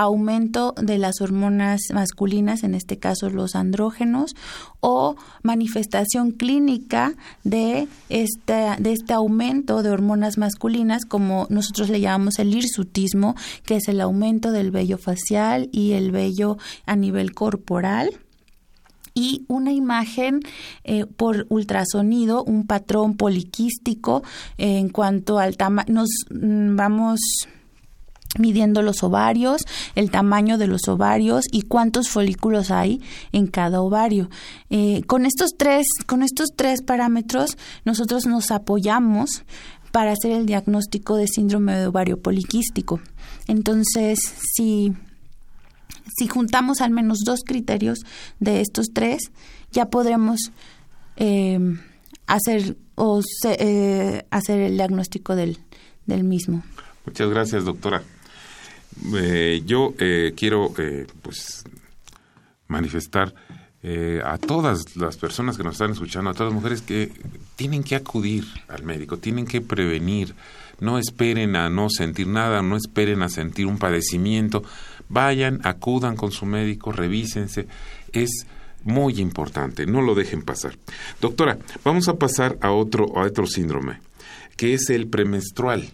[0.00, 4.34] aumento de las hormonas masculinas, en este caso los andrógenos,
[4.80, 7.12] o manifestación clínica
[7.44, 13.34] de este, de este aumento de hormonas masculinas, como nosotros le llamamos el hirsutismo,
[13.66, 18.18] que es el aumento del vello facial y el vello a nivel corporal
[19.12, 20.40] y una imagen
[20.84, 24.22] eh, por ultrasonido, un patrón poliquístico
[24.56, 25.92] en cuanto al tamaño.
[25.92, 27.20] Nos mm, vamos
[28.38, 29.62] midiendo los ovarios,
[29.94, 33.00] el tamaño de los ovarios y cuántos folículos hay
[33.32, 34.30] en cada ovario.
[34.70, 39.42] Eh, con estos tres, con estos tres parámetros, nosotros nos apoyamos
[39.90, 43.00] para hacer el diagnóstico de síndrome de ovario poliquístico.
[43.48, 44.20] Entonces,
[44.54, 44.92] si,
[46.16, 47.98] si juntamos al menos dos criterios
[48.38, 49.32] de estos tres,
[49.72, 50.52] ya podremos
[51.16, 51.58] eh,
[52.28, 55.58] hacer, o eh, hacer el diagnóstico del,
[56.06, 56.62] del mismo.
[57.04, 58.04] Muchas gracias, doctora.
[59.14, 61.64] Eh, yo eh, quiero eh, pues
[62.68, 63.34] manifestar
[64.22, 67.10] a todas las personas que nos están escuchando, a todas las mujeres que
[67.56, 70.34] tienen que acudir al médico, tienen que prevenir,
[70.80, 74.62] no esperen a no sentir nada, no esperen a sentir un padecimiento,
[75.08, 77.68] vayan, acudan con su médico, revísense,
[78.12, 78.46] es
[78.84, 80.76] muy importante, no lo dejen pasar.
[81.18, 84.00] Doctora, vamos a pasar a otro, a otro síndrome,
[84.56, 85.90] que es el premenstrual.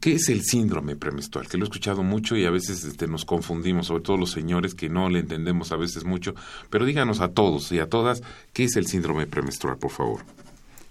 [0.00, 1.46] ¿Qué es el síndrome premenstrual?
[1.46, 4.74] Que lo he escuchado mucho y a veces este, nos confundimos, sobre todo los señores
[4.74, 6.34] que no le entendemos a veces mucho,
[6.70, 8.22] pero díganos a todos y a todas,
[8.54, 10.22] ¿qué es el síndrome premenstrual, por favor?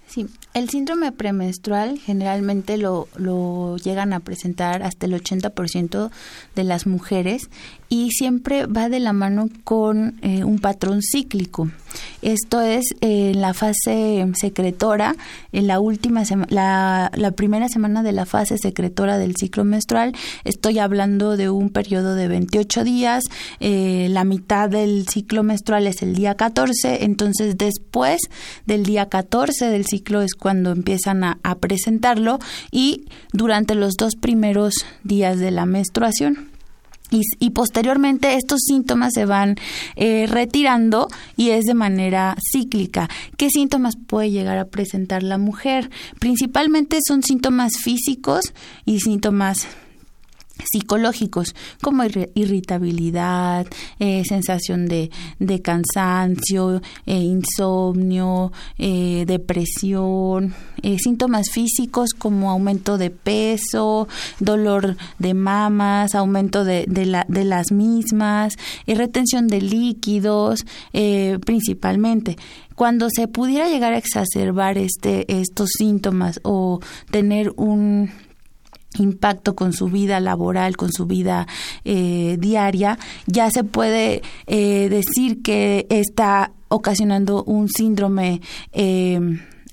[0.05, 6.11] Sí, el síndrome premenstrual generalmente lo, lo llegan a presentar hasta el 80%
[6.55, 7.49] de las mujeres
[7.89, 11.69] y siempre va de la mano con eh, un patrón cíclico.
[12.21, 15.15] Esto es en eh, la fase secretora,
[15.51, 20.13] en la última la, la primera semana de la fase secretora del ciclo menstrual.
[20.43, 23.23] Estoy hablando de un periodo de 28 días.
[23.59, 27.05] Eh, la mitad del ciclo menstrual es el día 14.
[27.05, 28.21] Entonces, después
[28.67, 32.37] del día 14 del ciclo es cuando empiezan a presentarlo
[32.71, 34.73] y durante los dos primeros
[35.03, 36.48] días de la menstruación.
[37.11, 39.55] Y, posteriormente estos síntomas se van
[39.95, 43.09] eh, retirando y es de manera cíclica.
[43.37, 45.89] ¿Qué síntomas puede llegar a presentar la mujer?
[46.19, 48.53] Principalmente son síntomas físicos
[48.85, 49.67] y síntomas
[50.63, 53.67] psicológicos como irritabilidad,
[53.99, 60.53] eh, sensación de, de cansancio, eh, insomnio, eh, depresión,
[61.03, 64.07] síntomas físicos como aumento de peso,
[64.39, 68.53] dolor de mamas, aumento de, de, la, de las mismas,
[68.87, 70.65] retención de líquidos,
[71.45, 72.37] principalmente.
[72.75, 76.79] Cuando se pudiera llegar a exacerbar este estos síntomas o
[77.11, 78.09] tener un
[78.99, 81.47] impacto con su vida laboral, con su vida
[81.85, 88.41] eh, diaria, ya se puede eh, decir que está ocasionando un síndrome
[88.71, 89.19] eh,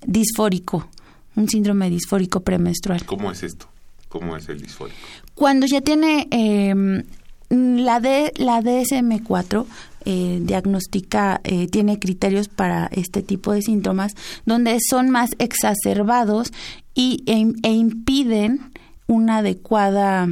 [0.06, 0.88] disfórico,
[1.34, 3.04] un síndrome disfórico premenstrual.
[3.04, 3.68] ¿Cómo es esto?
[4.08, 4.98] ¿Cómo es el disfórico?
[5.34, 7.02] Cuando ya tiene em,
[7.50, 9.66] la, de, la DSM-4,
[10.06, 11.40] diagnostica,
[11.72, 14.14] tiene criterios para este tipo de síntomas,
[14.44, 16.52] donde son más exacerbados
[16.94, 18.70] y, e, e impiden
[19.06, 20.28] una adecuada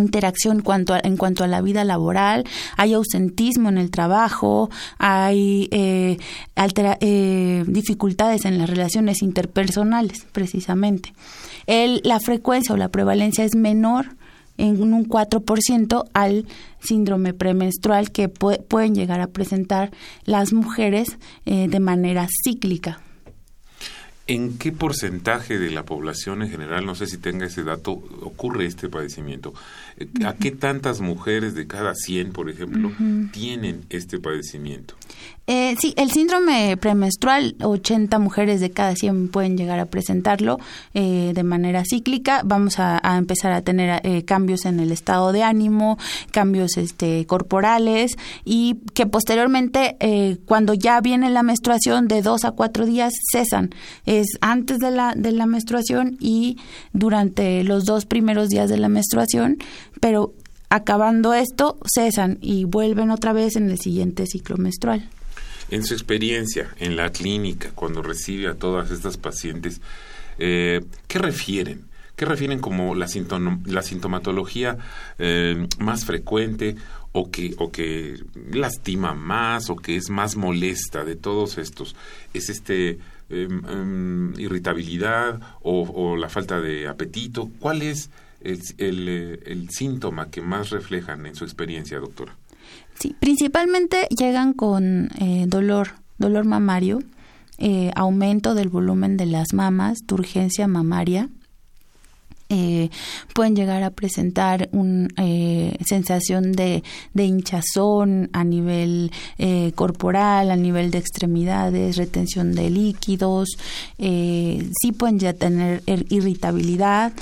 [0.00, 2.44] interacción en cuanto, a, en cuanto a la vida laboral,
[2.76, 6.16] hay ausentismo en el trabajo, hay eh,
[6.56, 11.12] eh, dificultades en las relaciones interpersonales, precisamente.
[11.66, 14.16] La frecuencia o la prevalencia es menor
[14.58, 16.46] en un 4% al
[16.80, 19.90] síndrome premenstrual que pueden llegar a presentar
[20.24, 23.00] las mujeres eh, de manera cíclica.
[24.28, 28.66] ¿En qué porcentaje de la población en general, no sé si tenga ese dato, ocurre
[28.66, 29.52] este padecimiento?
[30.24, 32.92] ¿A qué tantas mujeres de cada 100, por ejemplo,
[33.32, 34.94] tienen este padecimiento?
[35.48, 40.60] Eh, sí, el síndrome premenstrual, 80 mujeres de cada 100 pueden llegar a presentarlo
[40.94, 42.42] eh, de manera cíclica.
[42.44, 45.98] Vamos a, empezar a tener eh, cambios en el estado de ánimo,
[46.30, 52.52] cambios este, corporales y que posteriormente, eh, cuando ya viene la menstruación de dos a
[52.52, 53.70] cuatro días, cesan.
[54.06, 56.58] Es antes de la, de la menstruación y
[56.92, 59.58] durante los dos primeros días de la menstruación,
[60.02, 60.34] pero
[60.68, 65.08] acabando esto, cesan y vuelven otra vez en el siguiente ciclo menstrual.
[65.70, 69.80] En su experiencia en la clínica, cuando recibe a todas estas pacientes,
[70.38, 71.84] eh, ¿qué refieren?
[72.16, 73.06] ¿Qué refieren como la,
[73.66, 74.76] la sintomatología
[75.20, 76.74] eh, más frecuente
[77.12, 78.16] o que, o que
[78.50, 81.94] lastima más o que es más molesta de todos estos?
[82.34, 82.98] ¿Es este
[83.30, 87.50] em, em, irritabilidad o, la falta de apetito?
[87.60, 88.10] ¿Cuál es
[88.44, 89.08] el, el,
[89.46, 92.36] el síntoma que más reflejan en su experiencia, doctora?
[92.98, 95.88] Sí, principalmente llegan con eh, dolor,
[96.18, 97.02] dolor mamario,
[97.58, 101.28] eh, aumento del volumen de las mamas, turgencia mamaria.
[102.54, 102.90] Eh,
[103.34, 105.08] pueden llegar a presentar una
[105.86, 106.82] sensación de,
[107.14, 109.10] de, hinchazón a nivel
[109.74, 113.48] corporal, a nivel de extremidades, retención de líquidos,
[113.98, 117.12] sí pueden ya tener irritabilidad,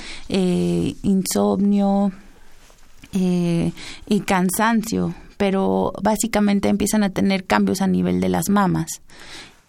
[1.03, 2.11] insomnio
[3.13, 9.01] y cansancio pero básicamente empiezan a tener cambios a nivel de las mamas.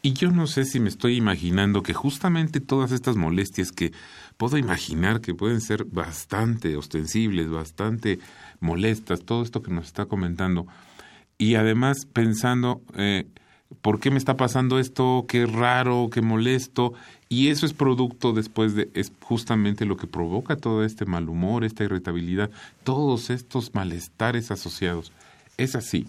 [0.02, 3.92] Y yo no sé si me estoy imaginando que justamente todas estas molestias que
[4.37, 8.18] puedo imaginar que pueden ser bastante ostensibles, bastante
[8.61, 10.66] molestas, todo esto que nos está comentando,
[11.39, 13.26] y además pensando, eh,
[13.80, 15.24] ¿por qué me está pasando esto?
[15.26, 16.93] Qué raro, qué molesto.
[17.28, 21.64] Y eso es producto después de, es justamente lo que provoca todo este mal humor,
[21.64, 22.51] esta irritabilidad,
[22.85, 25.12] todos estos malestares asociados.
[25.57, 26.07] ¿Es así?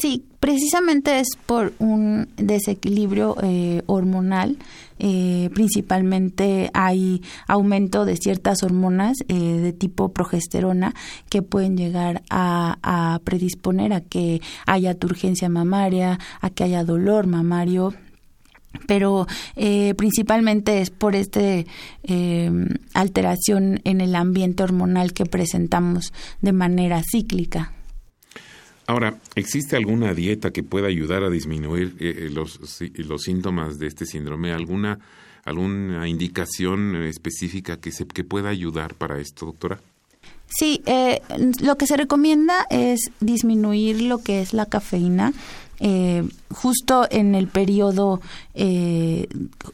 [0.00, 4.56] Sí, precisamente es por un desequilibrio eh, hormonal.
[4.98, 10.94] Eh, principalmente hay aumento de ciertas hormonas eh, de tipo progesterona
[11.28, 17.94] que pueden llegar a, predisponer a que haya turgencia mamaria, a que haya dolor mamario
[18.86, 19.26] pero
[19.96, 21.40] principalmente es por esta
[22.94, 27.72] alteración en el ambiente hormonal que presentamos de manera cíclica.
[28.86, 32.60] Ahora, ¿existe alguna dieta que pueda ayudar a disminuir eh, eh, los,
[32.96, 34.52] los síntomas de este síndrome?
[34.52, 34.98] ¿Alguna,
[35.44, 39.80] alguna indicación específica que, se, que pueda ayudar para esto, doctora?
[40.58, 41.22] Sí, eh,
[41.60, 45.32] lo que se recomienda es disminuir lo que es la cafeína
[45.84, 46.22] eh,
[46.52, 48.20] justo en el periodo,
[48.54, 49.26] eh,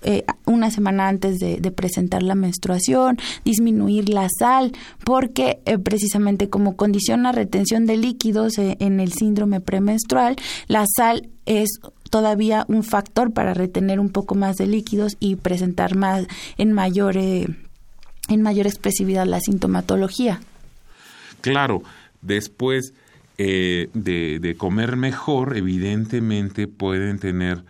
[0.02, 4.72] eh, una semana antes de, presentar la menstruación, disminuir la sal,
[5.04, 12.64] porque precisamente como condiciona retención de líquidos en el síndrome premenstrual, la sal es todavía
[12.68, 16.26] un factor para retener un poco más de líquidos y presentar más
[16.56, 20.40] en mayor en mayor expresividad la sintomatología.
[21.40, 21.82] Claro,
[22.20, 22.94] después
[23.38, 27.64] eh, de, comer mejor, evidentemente pueden tener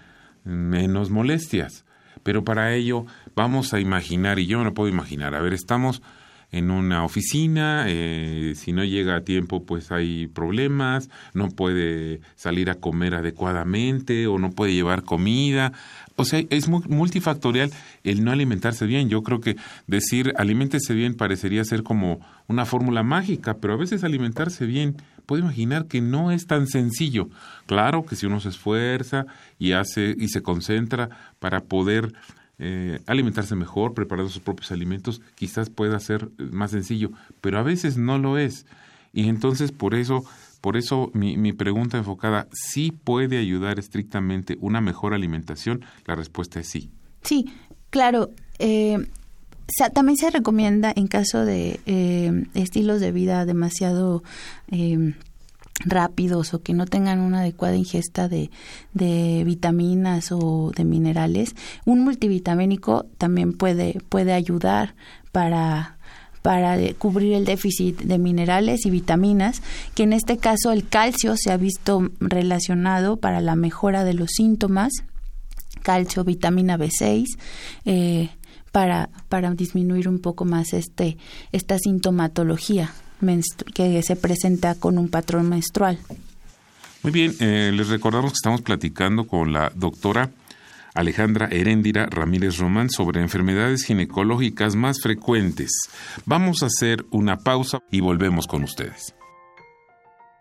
[0.45, 1.85] menos molestias.
[2.23, 3.05] Pero para ello
[3.35, 6.03] vamos a imaginar, y yo me lo puedo imaginar, a ver, estamos
[6.51, 12.71] en una oficina, eh, si no llega a tiempo pues hay problemas, no puede salir
[12.71, 15.75] a comer adecuadamente o no puede llevar comida.
[16.19, 17.71] O sea, es multifactorial
[18.03, 19.09] el no alimentarse bien.
[19.09, 19.57] Yo creo que
[19.87, 24.97] decir aliméntese bien parecería ser como una fórmula mágica, pero a veces alimentarse bien,
[25.27, 27.29] puedo imaginar que no es tan sencillo.
[27.67, 29.27] Claro que si uno se esfuerza
[29.61, 31.09] y hace y se concentra
[31.39, 32.13] para poder
[32.59, 37.97] eh, alimentarse mejor, preparar sus propios alimentos, quizás pueda ser más sencillo, pero a veces
[37.97, 38.67] no lo es.
[39.13, 40.25] Y entonces por eso,
[40.61, 45.85] por eso mi, mi pregunta enfocada, ¿sí puede ayudar estrictamente una mejor alimentación?
[46.07, 46.91] La respuesta es sí.
[47.23, 47.47] Sí,
[47.91, 48.31] claro.
[48.59, 48.99] Eh,
[49.93, 54.23] también se recomienda en caso de eh, estilos de vida demasiado
[54.71, 55.15] eh,
[55.85, 58.51] rápidos o que no tengan una adecuada ingesta de,
[58.95, 61.55] de, vitaminas o de minerales,
[61.85, 64.95] un multivitamínico también puede, puede ayudar
[65.33, 65.98] para
[66.43, 69.63] para cubrir el déficit de minerales y vitaminas,
[69.95, 74.31] que en este caso el calcio se ha visto relacionado para la mejora de los
[74.31, 74.93] síntomas,
[75.83, 77.27] calcio, vitamina B6,
[77.85, 78.31] eh,
[78.73, 81.17] para, para disminuir un poco más este,
[81.53, 82.93] esta sintomatología
[83.75, 85.99] que se presenta con un patrón menstrual.
[87.03, 90.31] Muy bien, eh, les recordamos que estamos platicando con la doctora
[90.99, 95.71] Alejandra Heréndira Ramírez Román sobre enfermedades ginecológicas más frecuentes.
[96.27, 99.15] Vamos a hacer una pausa y volvemos con ustedes.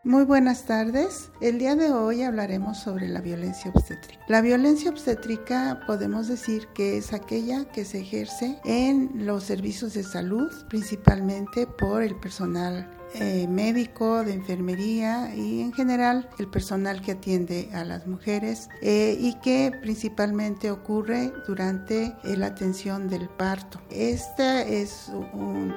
[0.03, 1.31] Muy buenas tardes.
[1.41, 4.23] El día de hoy hablaremos sobre la violencia obstétrica.
[4.27, 10.01] La violencia obstétrica podemos decir que es aquella que se ejerce en los servicios de
[10.03, 17.13] salud, principalmente por el personal eh, médico, de enfermería y en general el personal que
[17.13, 23.79] atiende a las mujeres eh, y que principalmente ocurre durante eh, la atención del parto.
[23.89, 25.11] Esta es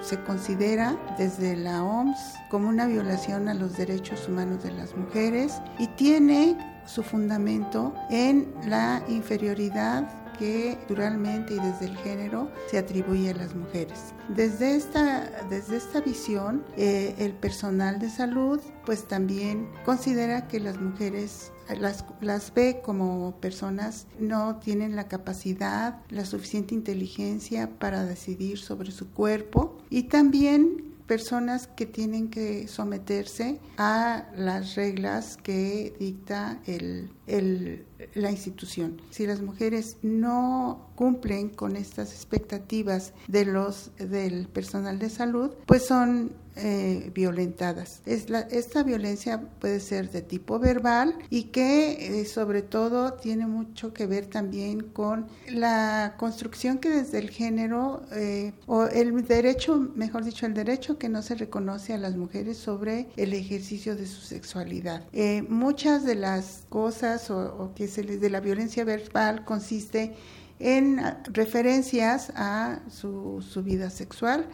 [0.03, 2.19] se considera desde la OMS
[2.51, 6.57] como una violación a los derechos humanos de las mujeres y tiene
[6.87, 13.55] su fundamento en la inferioridad que naturalmente y desde el género se atribuye a las
[13.55, 14.15] mujeres.
[14.29, 20.81] Desde esta, desde esta visión, eh, el personal de salud pues también considera que las
[20.81, 28.59] mujeres las, las, ve como personas no tienen la capacidad, la suficiente inteligencia para decidir
[28.59, 36.61] sobre su cuerpo y también personas que tienen que someterse a las reglas que dicta
[36.67, 37.85] el, el,
[38.15, 39.03] la institución.
[39.11, 45.85] Si las mujeres no cumplen con estas expectativas de los, del personal de salud, pues
[45.85, 46.31] son
[46.63, 48.03] eh, violentadas.
[48.05, 53.47] Es la, esta violencia puede ser de tipo verbal y que eh, sobre todo tiene
[53.47, 59.91] mucho que ver también con la construcción que desde el género eh, o el derecho,
[59.95, 64.07] mejor dicho, el derecho que no se reconoce a las mujeres sobre el ejercicio de
[64.07, 65.05] su sexualidad.
[65.49, 70.15] muchas de las cosas o, que se les de la violencia verbal consiste
[70.59, 74.47] en referencias a su, su vida sexual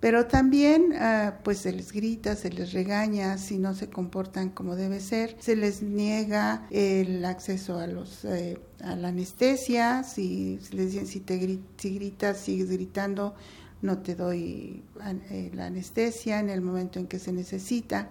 [0.00, 4.74] pero también ah, pues se les grita, se les regaña si no se comportan como
[4.74, 10.92] debe ser, se les niega el acceso a los eh, a la anestesia, si les
[10.92, 11.38] dicen si te
[11.76, 13.34] si gritas, sigues gritando,
[13.82, 14.82] no te doy
[15.30, 18.08] eh, la anestesia en el momento en que se necesita.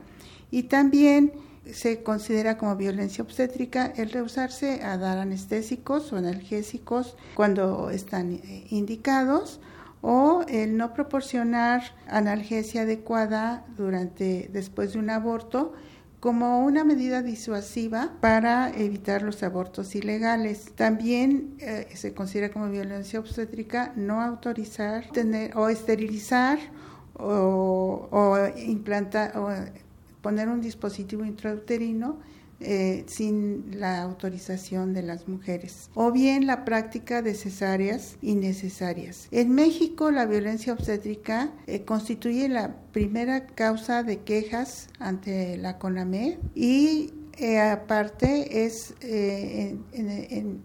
[0.51, 1.33] Y también
[1.71, 8.65] se considera como violencia obstétrica el rehusarse a dar anestésicos o analgésicos cuando están eh,
[8.69, 9.59] indicados
[10.01, 15.73] o el no proporcionar analgesia adecuada durante después de un aborto
[16.19, 20.73] como una medida disuasiva para evitar los abortos ilegales.
[20.75, 26.59] También eh, se considera como violencia obstétrica no autorizar tener o esterilizar
[27.13, 29.49] o, o implantar o
[30.21, 32.19] poner un dispositivo intrauterino
[32.61, 39.29] eh, sin la autorización de las mujeres, o bien la práctica de cesáreas innecesarias.
[39.31, 46.37] En México, la violencia obstétrica eh, constituye la primera causa de quejas ante la CONAME
[46.53, 48.93] y eh, aparte es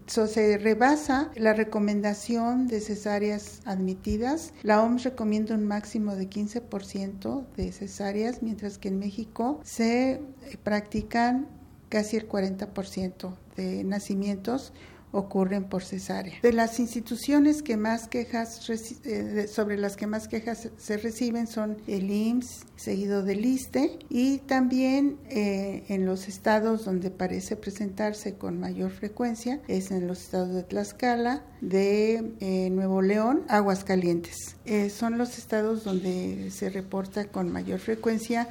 [0.07, 4.53] se rebasa la recomendación de cesáreas admitidas.
[4.63, 10.21] La OMS recomienda un máximo de 15% de cesáreas, mientras que en México se
[10.63, 11.47] practican
[11.89, 14.73] casi el 40% de nacimientos
[15.15, 16.35] ocurren por cesárea.
[16.41, 21.77] De las instituciones que más quejas eh, sobre las que más quejas se reciben son
[21.87, 28.59] el IMSS, seguido del ISTE y también eh, en los estados donde parece presentarse con
[28.59, 34.57] mayor frecuencia es en los estados de Tlaxcala, de eh, Nuevo León, Aguascalientes.
[34.89, 38.49] son los estados donde se reporta con mayor frecuencia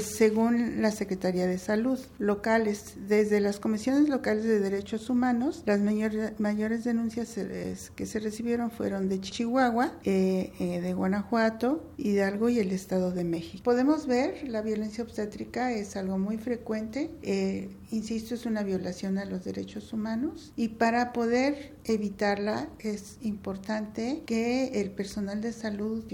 [0.00, 6.84] según la Secretaría de Salud locales, desde las comisiones locales de derechos humanos, las mayores
[6.84, 7.38] denuncias
[7.94, 13.24] que se recibieron fueron de Chihuahua, eh, eh, de Guanajuato, Hidalgo y el Estado de
[13.24, 13.62] México.
[13.64, 19.24] Podemos ver la violencia obstétrica es algo muy frecuente, eh, insisto, es una violación a
[19.24, 26.04] los derechos humanos y para poder evitarla es importante que el personal de salud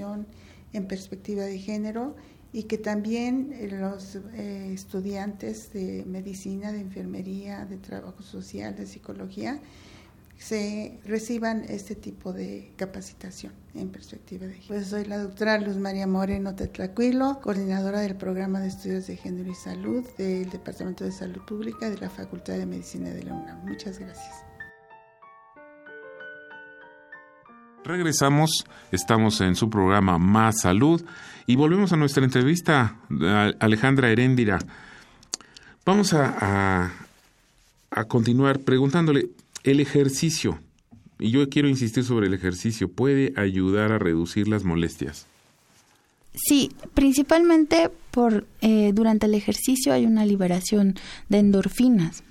[0.73, 2.17] en perspectiva de género
[2.53, 8.87] y que también eh, los eh, estudiantes de medicina, de enfermería, de trabajo social, de
[8.87, 9.61] psicología,
[10.39, 14.69] se reciban este tipo de capacitación en perspectiva de género.
[14.69, 19.51] Pues soy la doctora Luz María Moreno Tetlacuilo, coordinadora del programa de estudios de género
[19.51, 23.65] y salud del Departamento de Salud Pública de la Facultad de Medicina de la UNAM.
[23.65, 24.52] Muchas gracias.
[27.85, 31.03] Regresamos, estamos en su programa Más Salud
[31.49, 32.97] y volvemos a nuestra entrevista,
[33.59, 34.61] Alejandra Heréndira.
[35.85, 36.93] Vamos a,
[37.91, 39.31] a, continuar preguntándole,
[39.65, 40.61] el ejercicio,
[41.19, 45.27] y yo quiero insistir sobre el ejercicio, ¿puede ayudar a reducir las molestias?
[46.35, 50.95] Sí, principalmente por eh, durante el ejercicio hay una liberación
[51.29, 52.23] de endorfinas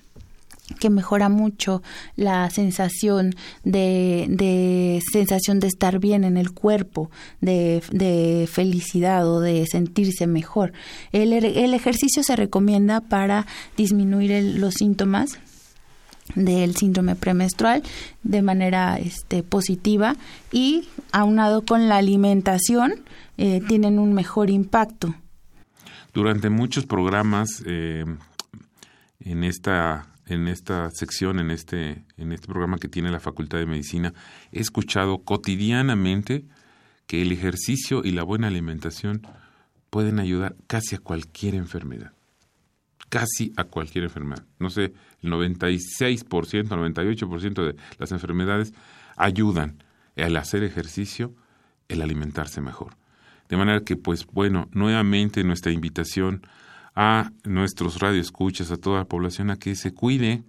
[0.79, 1.81] que mejora mucho
[2.15, 7.09] la sensación de, de, sensación de estar bien en el cuerpo,
[7.39, 10.73] de, de felicidad o de sentirse mejor.
[11.11, 13.45] El, el, ejercicio se recomienda para
[13.77, 15.39] disminuir los síntomas
[16.35, 17.83] del síndrome premenstrual
[18.23, 20.15] de manera este, positiva
[20.51, 22.93] y aunado con la alimentación
[23.37, 25.15] eh, tienen un mejor impacto.
[26.13, 28.05] Durante muchos programas eh,
[29.21, 33.65] en esta en esta sección, en este, en este programa que tiene la Facultad de
[33.65, 34.13] Medicina,
[34.51, 36.45] he escuchado cotidianamente
[37.05, 39.27] que el ejercicio y la buena alimentación
[39.89, 42.13] pueden ayudar casi a cualquier enfermedad.
[43.09, 44.45] Casi a cualquier enfermedad.
[44.57, 48.73] No sé, el 96%, 98% de las enfermedades
[49.17, 49.83] ayudan
[50.15, 51.35] al hacer ejercicio,
[51.89, 52.95] el alimentarse mejor.
[53.49, 56.47] De manera que, pues bueno, nuevamente nuestra invitación
[56.95, 60.43] a nuestros radioescuchas, a toda la población a que se cuide,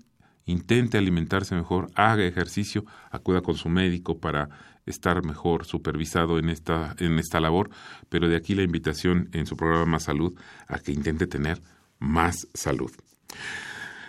[0.45, 4.49] intente alimentarse mejor, haga ejercicio, acuda con su médico para
[4.87, 7.71] estar mejor supervisado en esta, en esta labor,
[8.09, 10.37] pero de aquí la invitación en su programa Más Salud
[10.67, 11.63] a que intente tener
[11.99, 12.91] más salud.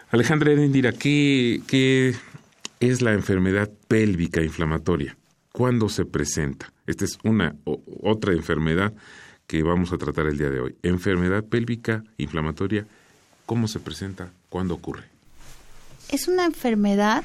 [0.09, 2.15] Alejandra Erendira, ¿qué, ¿qué
[2.79, 5.15] es la enfermedad pélvica inflamatoria?
[5.51, 6.73] ¿Cuándo se presenta?
[6.87, 7.55] Esta es una
[8.01, 8.93] otra enfermedad
[9.47, 10.75] que vamos a tratar el día de hoy.
[10.83, 12.87] Enfermedad pélvica inflamatoria,
[13.45, 14.31] ¿cómo se presenta?
[14.49, 15.03] ¿Cuándo ocurre?
[16.09, 17.23] Es una enfermedad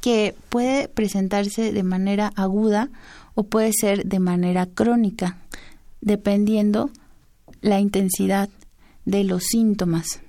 [0.00, 2.88] que puede presentarse de manera aguda
[3.34, 5.38] o puede ser de manera crónica,
[6.00, 6.90] dependiendo
[7.60, 8.48] la intensidad
[9.04, 10.20] de los síntomas.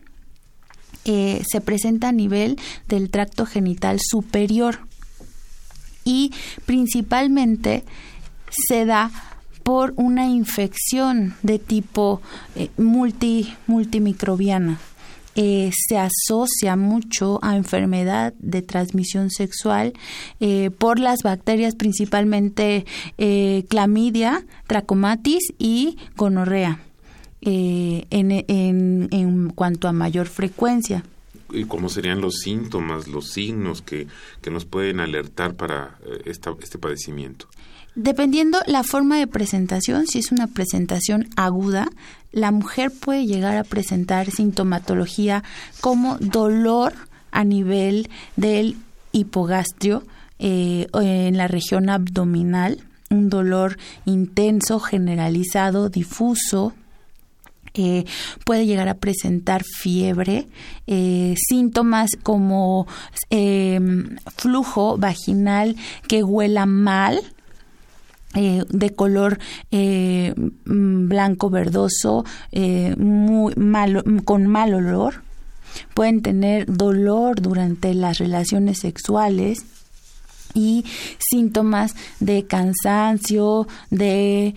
[1.05, 2.57] Eh, se presenta a nivel
[2.87, 4.79] del tracto genital superior
[6.03, 6.33] y
[6.65, 7.83] principalmente
[8.49, 9.11] se da
[9.63, 12.21] por una infección de tipo
[12.55, 14.79] eh, multi, multimicrobiana.
[15.35, 19.93] Eh, se asocia mucho a enfermedad de transmisión sexual
[20.39, 22.85] eh, por las bacterias principalmente
[23.69, 26.79] clamidia, trachomatis y gonorrea
[27.41, 31.03] en, en, en cuanto a mayor frecuencia
[31.51, 34.07] y cómo serían los síntomas, los signos que,
[34.41, 37.47] que nos pueden alertar para esta, este padecimiento.
[38.01, 41.89] Dependiendo la forma de presentación, si es una presentación aguda,
[42.31, 45.43] la mujer puede llegar a presentar sintomatología
[45.81, 46.93] como dolor
[47.31, 48.77] a nivel del
[49.11, 50.03] hipogastrio
[50.39, 52.79] eh, en la región abdominal,
[53.09, 56.71] un dolor intenso, generalizado, difuso,
[57.73, 58.05] eh,
[58.45, 60.47] puede llegar a presentar fiebre,
[60.87, 62.87] eh, síntomas como
[64.37, 65.75] flujo vaginal
[66.07, 67.21] que huela mal,
[68.35, 69.39] eh, de color
[69.71, 70.33] eh,
[70.65, 73.53] mm, blanco verdoso, eh, muy
[74.23, 75.23] con mal olor.
[75.93, 79.65] Pueden tener dolor durante las relaciones sexuales
[80.53, 80.83] y
[81.19, 84.55] síntomas de cansancio, de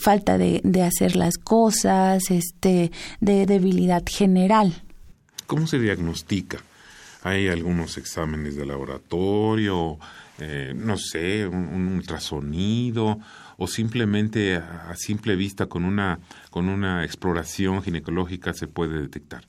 [0.00, 4.82] falta de, de, hacer las cosas, este, de debilidad general.
[5.46, 6.58] ¿Cómo se diagnostica?
[7.22, 9.98] hay algunos exámenes de laboratorio,
[10.38, 13.18] eh, no sé, un, ultrasonido
[13.56, 16.20] o simplemente a, simple vista con una,
[16.50, 19.44] con una exploración ginecológica se puede detectar.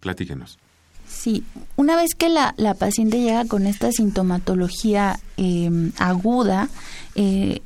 [0.00, 0.58] Platíquenos.
[1.06, 1.44] Sí,
[1.76, 6.68] una vez que la, la paciente llega con esta sintomatología em, aguda,
[7.16, 7.60] eh,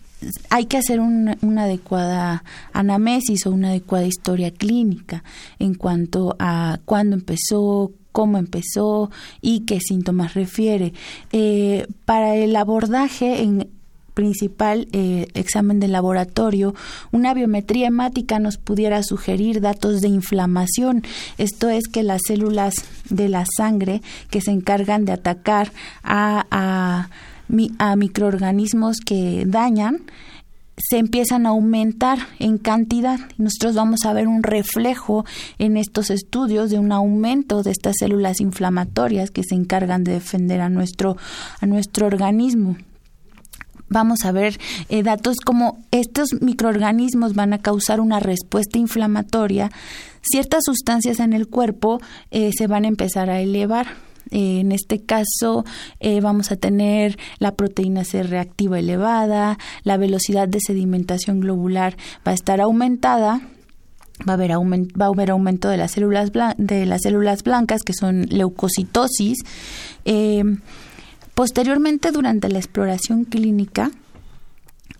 [0.50, 5.22] hay que hacer una adecuada anamesis o una adecuada historia clínica
[5.58, 9.10] en cuanto a cuándo empezó, cómo empezó
[9.42, 10.92] y qué síntomas refiere.
[11.32, 13.68] Eh, para el abordaje en,
[14.14, 16.76] principal eh, examen de laboratorio,
[17.10, 21.02] una biometría hemática nos pudiera sugerir datos de inflamación.
[21.38, 22.74] Esto es que las células
[23.10, 24.00] de la sangre
[24.30, 25.72] que se encargan de atacar
[26.04, 27.08] a, a,
[27.78, 30.02] a microorganismos que dañan,
[30.76, 33.18] se empiezan a aumentar en cantidad.
[33.38, 35.24] Nosotros vamos a ver un reflejo
[35.58, 40.60] en estos estudios de un aumento de estas células inflamatorias que se encargan de defender
[40.60, 41.16] a nuestro,
[41.60, 42.76] a nuestro organismo
[43.88, 44.58] vamos a ver
[44.88, 49.70] eh, datos como estos microorganismos van a causar una respuesta inflamatoria,
[50.20, 52.00] ciertas sustancias en el cuerpo
[52.30, 53.86] eh, se van a empezar a elevar.
[54.30, 55.64] Eh, en este caso
[56.22, 61.96] vamos a tener la proteína C reactiva elevada, la velocidad de sedimentación globular
[62.26, 63.40] va a estar aumentada,
[64.28, 67.94] va a haber, va a haber aumento de las células de las células blancas que
[67.94, 69.38] son leucocitosis.
[71.34, 73.90] Posteriormente, durante la exploración clínica,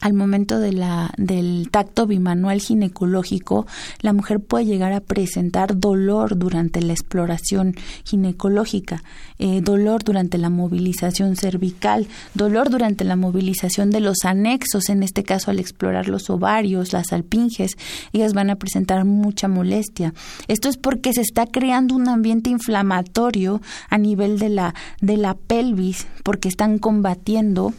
[0.05, 3.67] al momento de la, del tacto bimanual ginecológico,
[4.03, 7.75] la mujer puede llegar a presentar dolor durante la exploración
[8.05, 9.03] ginecológica,
[9.39, 15.23] eh, dolor durante la movilización cervical, dolor durante la movilización de los anexos, en este
[15.23, 17.73] caso al explorar los ovarios, las alpinges,
[18.13, 20.13] ellas van a presentar mucha molestia.
[20.49, 25.33] Esto es porque se está creando un ambiente inflamatorio a nivel de la, de la
[25.33, 27.73] pelvis, porque están combatiendo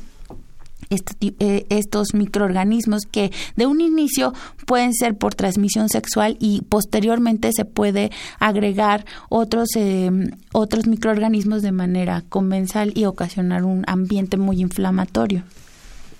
[0.89, 4.33] estos microorganismos que de un inicio
[4.65, 10.11] pueden ser por transmisión sexual y posteriormente se puede agregar otros eh,
[10.53, 15.43] otros microorganismos de manera comensal y ocasionar un ambiente muy inflamatorio.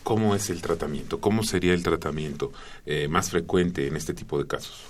[0.03, 1.19] ¿Cómo es el tratamiento?
[1.19, 2.51] ¿Cómo sería el tratamiento
[2.85, 4.81] eh, más frecuente en este tipo de casos?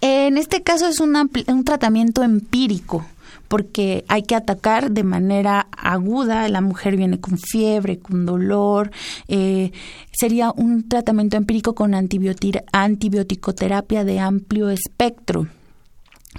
[0.00, 3.06] En este caso es un tratamiento empírico
[3.48, 6.48] porque hay que atacar de manera aguda.
[6.48, 8.90] La mujer viene con fiebre, con dolor.
[9.28, 9.72] Eh,
[10.12, 15.46] sería un tratamiento empírico con antibiótico-terapia de amplio espectro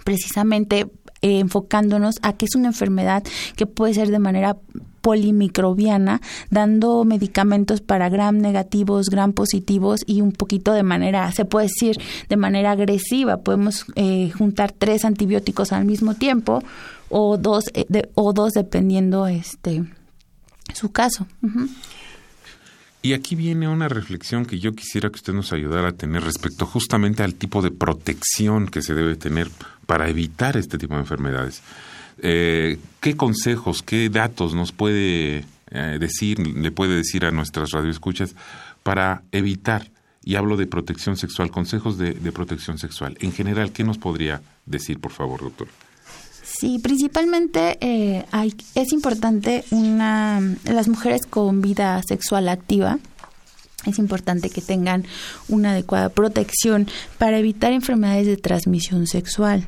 [0.04, 0.88] precisamente
[1.22, 3.24] eh, enfocándonos a que es una enfermedad
[3.56, 4.58] que puede ser de manera
[5.02, 11.68] polimicrobiana, dando medicamentos para gram negativos, gram positivos y un poquito de manera, se puede
[11.68, 11.98] decir,
[12.30, 13.38] de manera agresiva.
[13.38, 16.62] Podemos eh, juntar tres antibióticos al mismo tiempo
[17.10, 19.84] o dos, eh, o dos dependiendo este
[20.74, 21.28] su caso.
[23.02, 26.66] Y aquí viene una reflexión que yo quisiera que usted nos ayudara a tener respecto
[26.66, 29.50] justamente al tipo de protección que se debe tener
[29.86, 31.62] para evitar este tipo de enfermedades.
[32.20, 38.36] Eh, ¿Qué consejos, qué datos nos puede eh, decir, le puede decir a nuestras radioescuchas
[38.84, 39.92] para evitar,
[40.24, 43.18] y hablo de protección sexual, consejos de, de protección sexual?
[43.22, 45.68] En general, ¿qué nos podría decir, por favor, doctor?
[46.60, 52.98] Sí, principalmente eh, hay, es importante una las mujeres con vida sexual activa.
[53.86, 55.06] Es importante que tengan
[55.50, 56.88] una adecuada protección
[57.20, 59.68] para evitar enfermedades de transmisión sexual.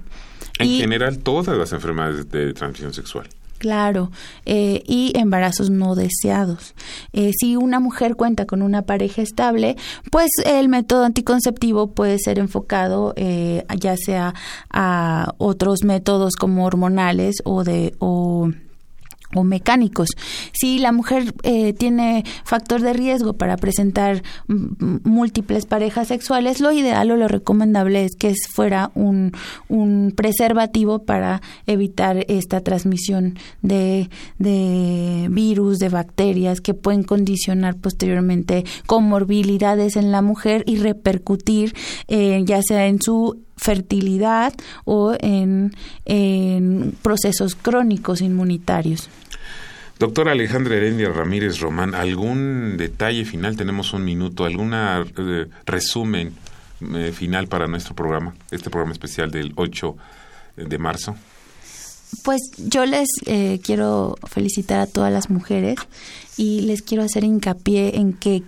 [0.57, 3.29] En general, todas las enfermedades de transmisión sexual.
[3.59, 4.09] Claro,
[4.45, 6.75] eh, y embarazos no deseados.
[7.11, 9.75] Eh, si una mujer cuenta con una pareja estable,
[10.11, 14.33] pues el método anticonceptivo puede ser enfocado eh, ya sea
[14.71, 18.49] a otros métodos como hormonales o de o
[19.35, 20.09] o mecánicos.
[20.53, 27.11] Si la mujer eh, tiene factor de riesgo para presentar múltiples parejas sexuales, lo ideal
[27.11, 29.31] o lo recomendable es que fuera un,
[29.67, 38.65] un preservativo para evitar esta transmisión de, de virus, de bacterias que pueden condicionar posteriormente
[38.85, 41.73] comorbilidades en la mujer y repercutir
[42.07, 44.53] eh, ya sea en su fertilidad
[44.85, 45.71] o en,
[47.01, 49.09] procesos crónicos inmunitarios.
[49.99, 53.57] Doctora Alejandra Herendia Ramírez Román, ¿algún detalle final?
[53.57, 56.33] Tenemos un minuto, ¿algún eh, resumen
[56.95, 59.97] eh, final para nuestro programa, este programa especial del 8
[60.55, 61.17] de marzo?
[62.23, 65.75] Pues yo les eh, quiero felicitar a todas las mujeres
[66.37, 68.43] y les quiero hacer hincapié en que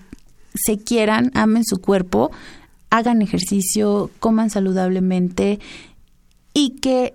[0.55, 2.31] se quieran, amen su cuerpo,
[2.89, 5.59] hagan ejercicio, coman saludablemente
[6.53, 7.13] y que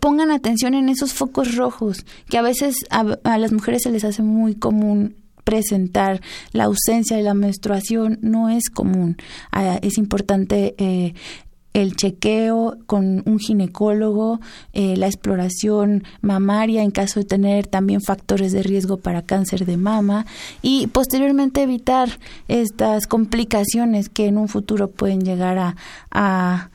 [0.00, 3.04] pongan atención en esos focos rojos, que a veces a,
[3.38, 6.20] las mujeres se les hace muy común presentar
[6.52, 9.16] la ausencia de la menstruación no es común.
[9.50, 11.14] Ah, es importante eh,
[11.74, 14.40] el chequeo con un ginecólogo,
[14.72, 19.76] eh, la exploración mamaria en caso de tener también factores de riesgo para cáncer de
[19.76, 20.26] mama
[20.62, 22.18] y posteriormente evitar
[22.48, 25.76] estas complicaciones que en un futuro pueden llegar a,
[26.10, 26.70] a,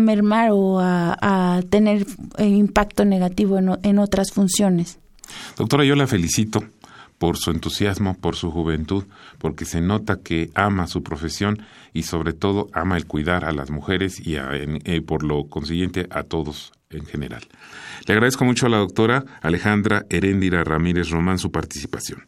[0.00, 2.06] mermar o a, tener
[2.38, 4.98] eh, impacto negativo en, en otras funciones.
[5.56, 6.62] Doctora, yo la felicito
[7.22, 9.04] por su entusiasmo, por su juventud,
[9.38, 11.62] porque se nota que ama su profesión
[11.92, 16.24] y sobre todo ama el cuidar a las mujeres y eh, por lo consiguiente a
[16.24, 17.42] todos en general.
[18.06, 22.26] Le agradezco mucho a la doctora Alejandra Heréndira Ramírez Román su participación.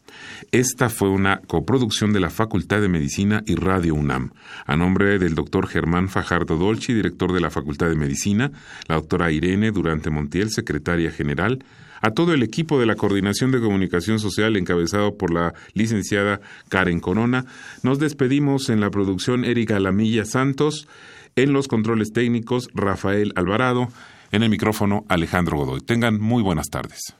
[0.51, 4.31] Esta fue una coproducción de la Facultad de Medicina y Radio UNAM,
[4.65, 8.51] a nombre del doctor Germán Fajardo Dolci, director de la Facultad de Medicina,
[8.87, 11.63] la doctora Irene Durante Montiel, secretaria general,
[12.01, 16.39] a todo el equipo de la Coordinación de Comunicación Social encabezado por la licenciada
[16.69, 17.45] Karen Corona.
[17.83, 20.87] Nos despedimos en la producción Erika Lamilla Santos,
[21.35, 23.89] en los controles técnicos Rafael Alvarado,
[24.31, 25.81] en el micrófono Alejandro Godoy.
[25.81, 27.15] Tengan muy buenas tardes.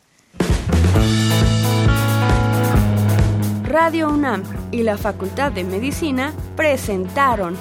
[3.63, 7.57] Radio UNAM y la Facultad de Medicina presentaron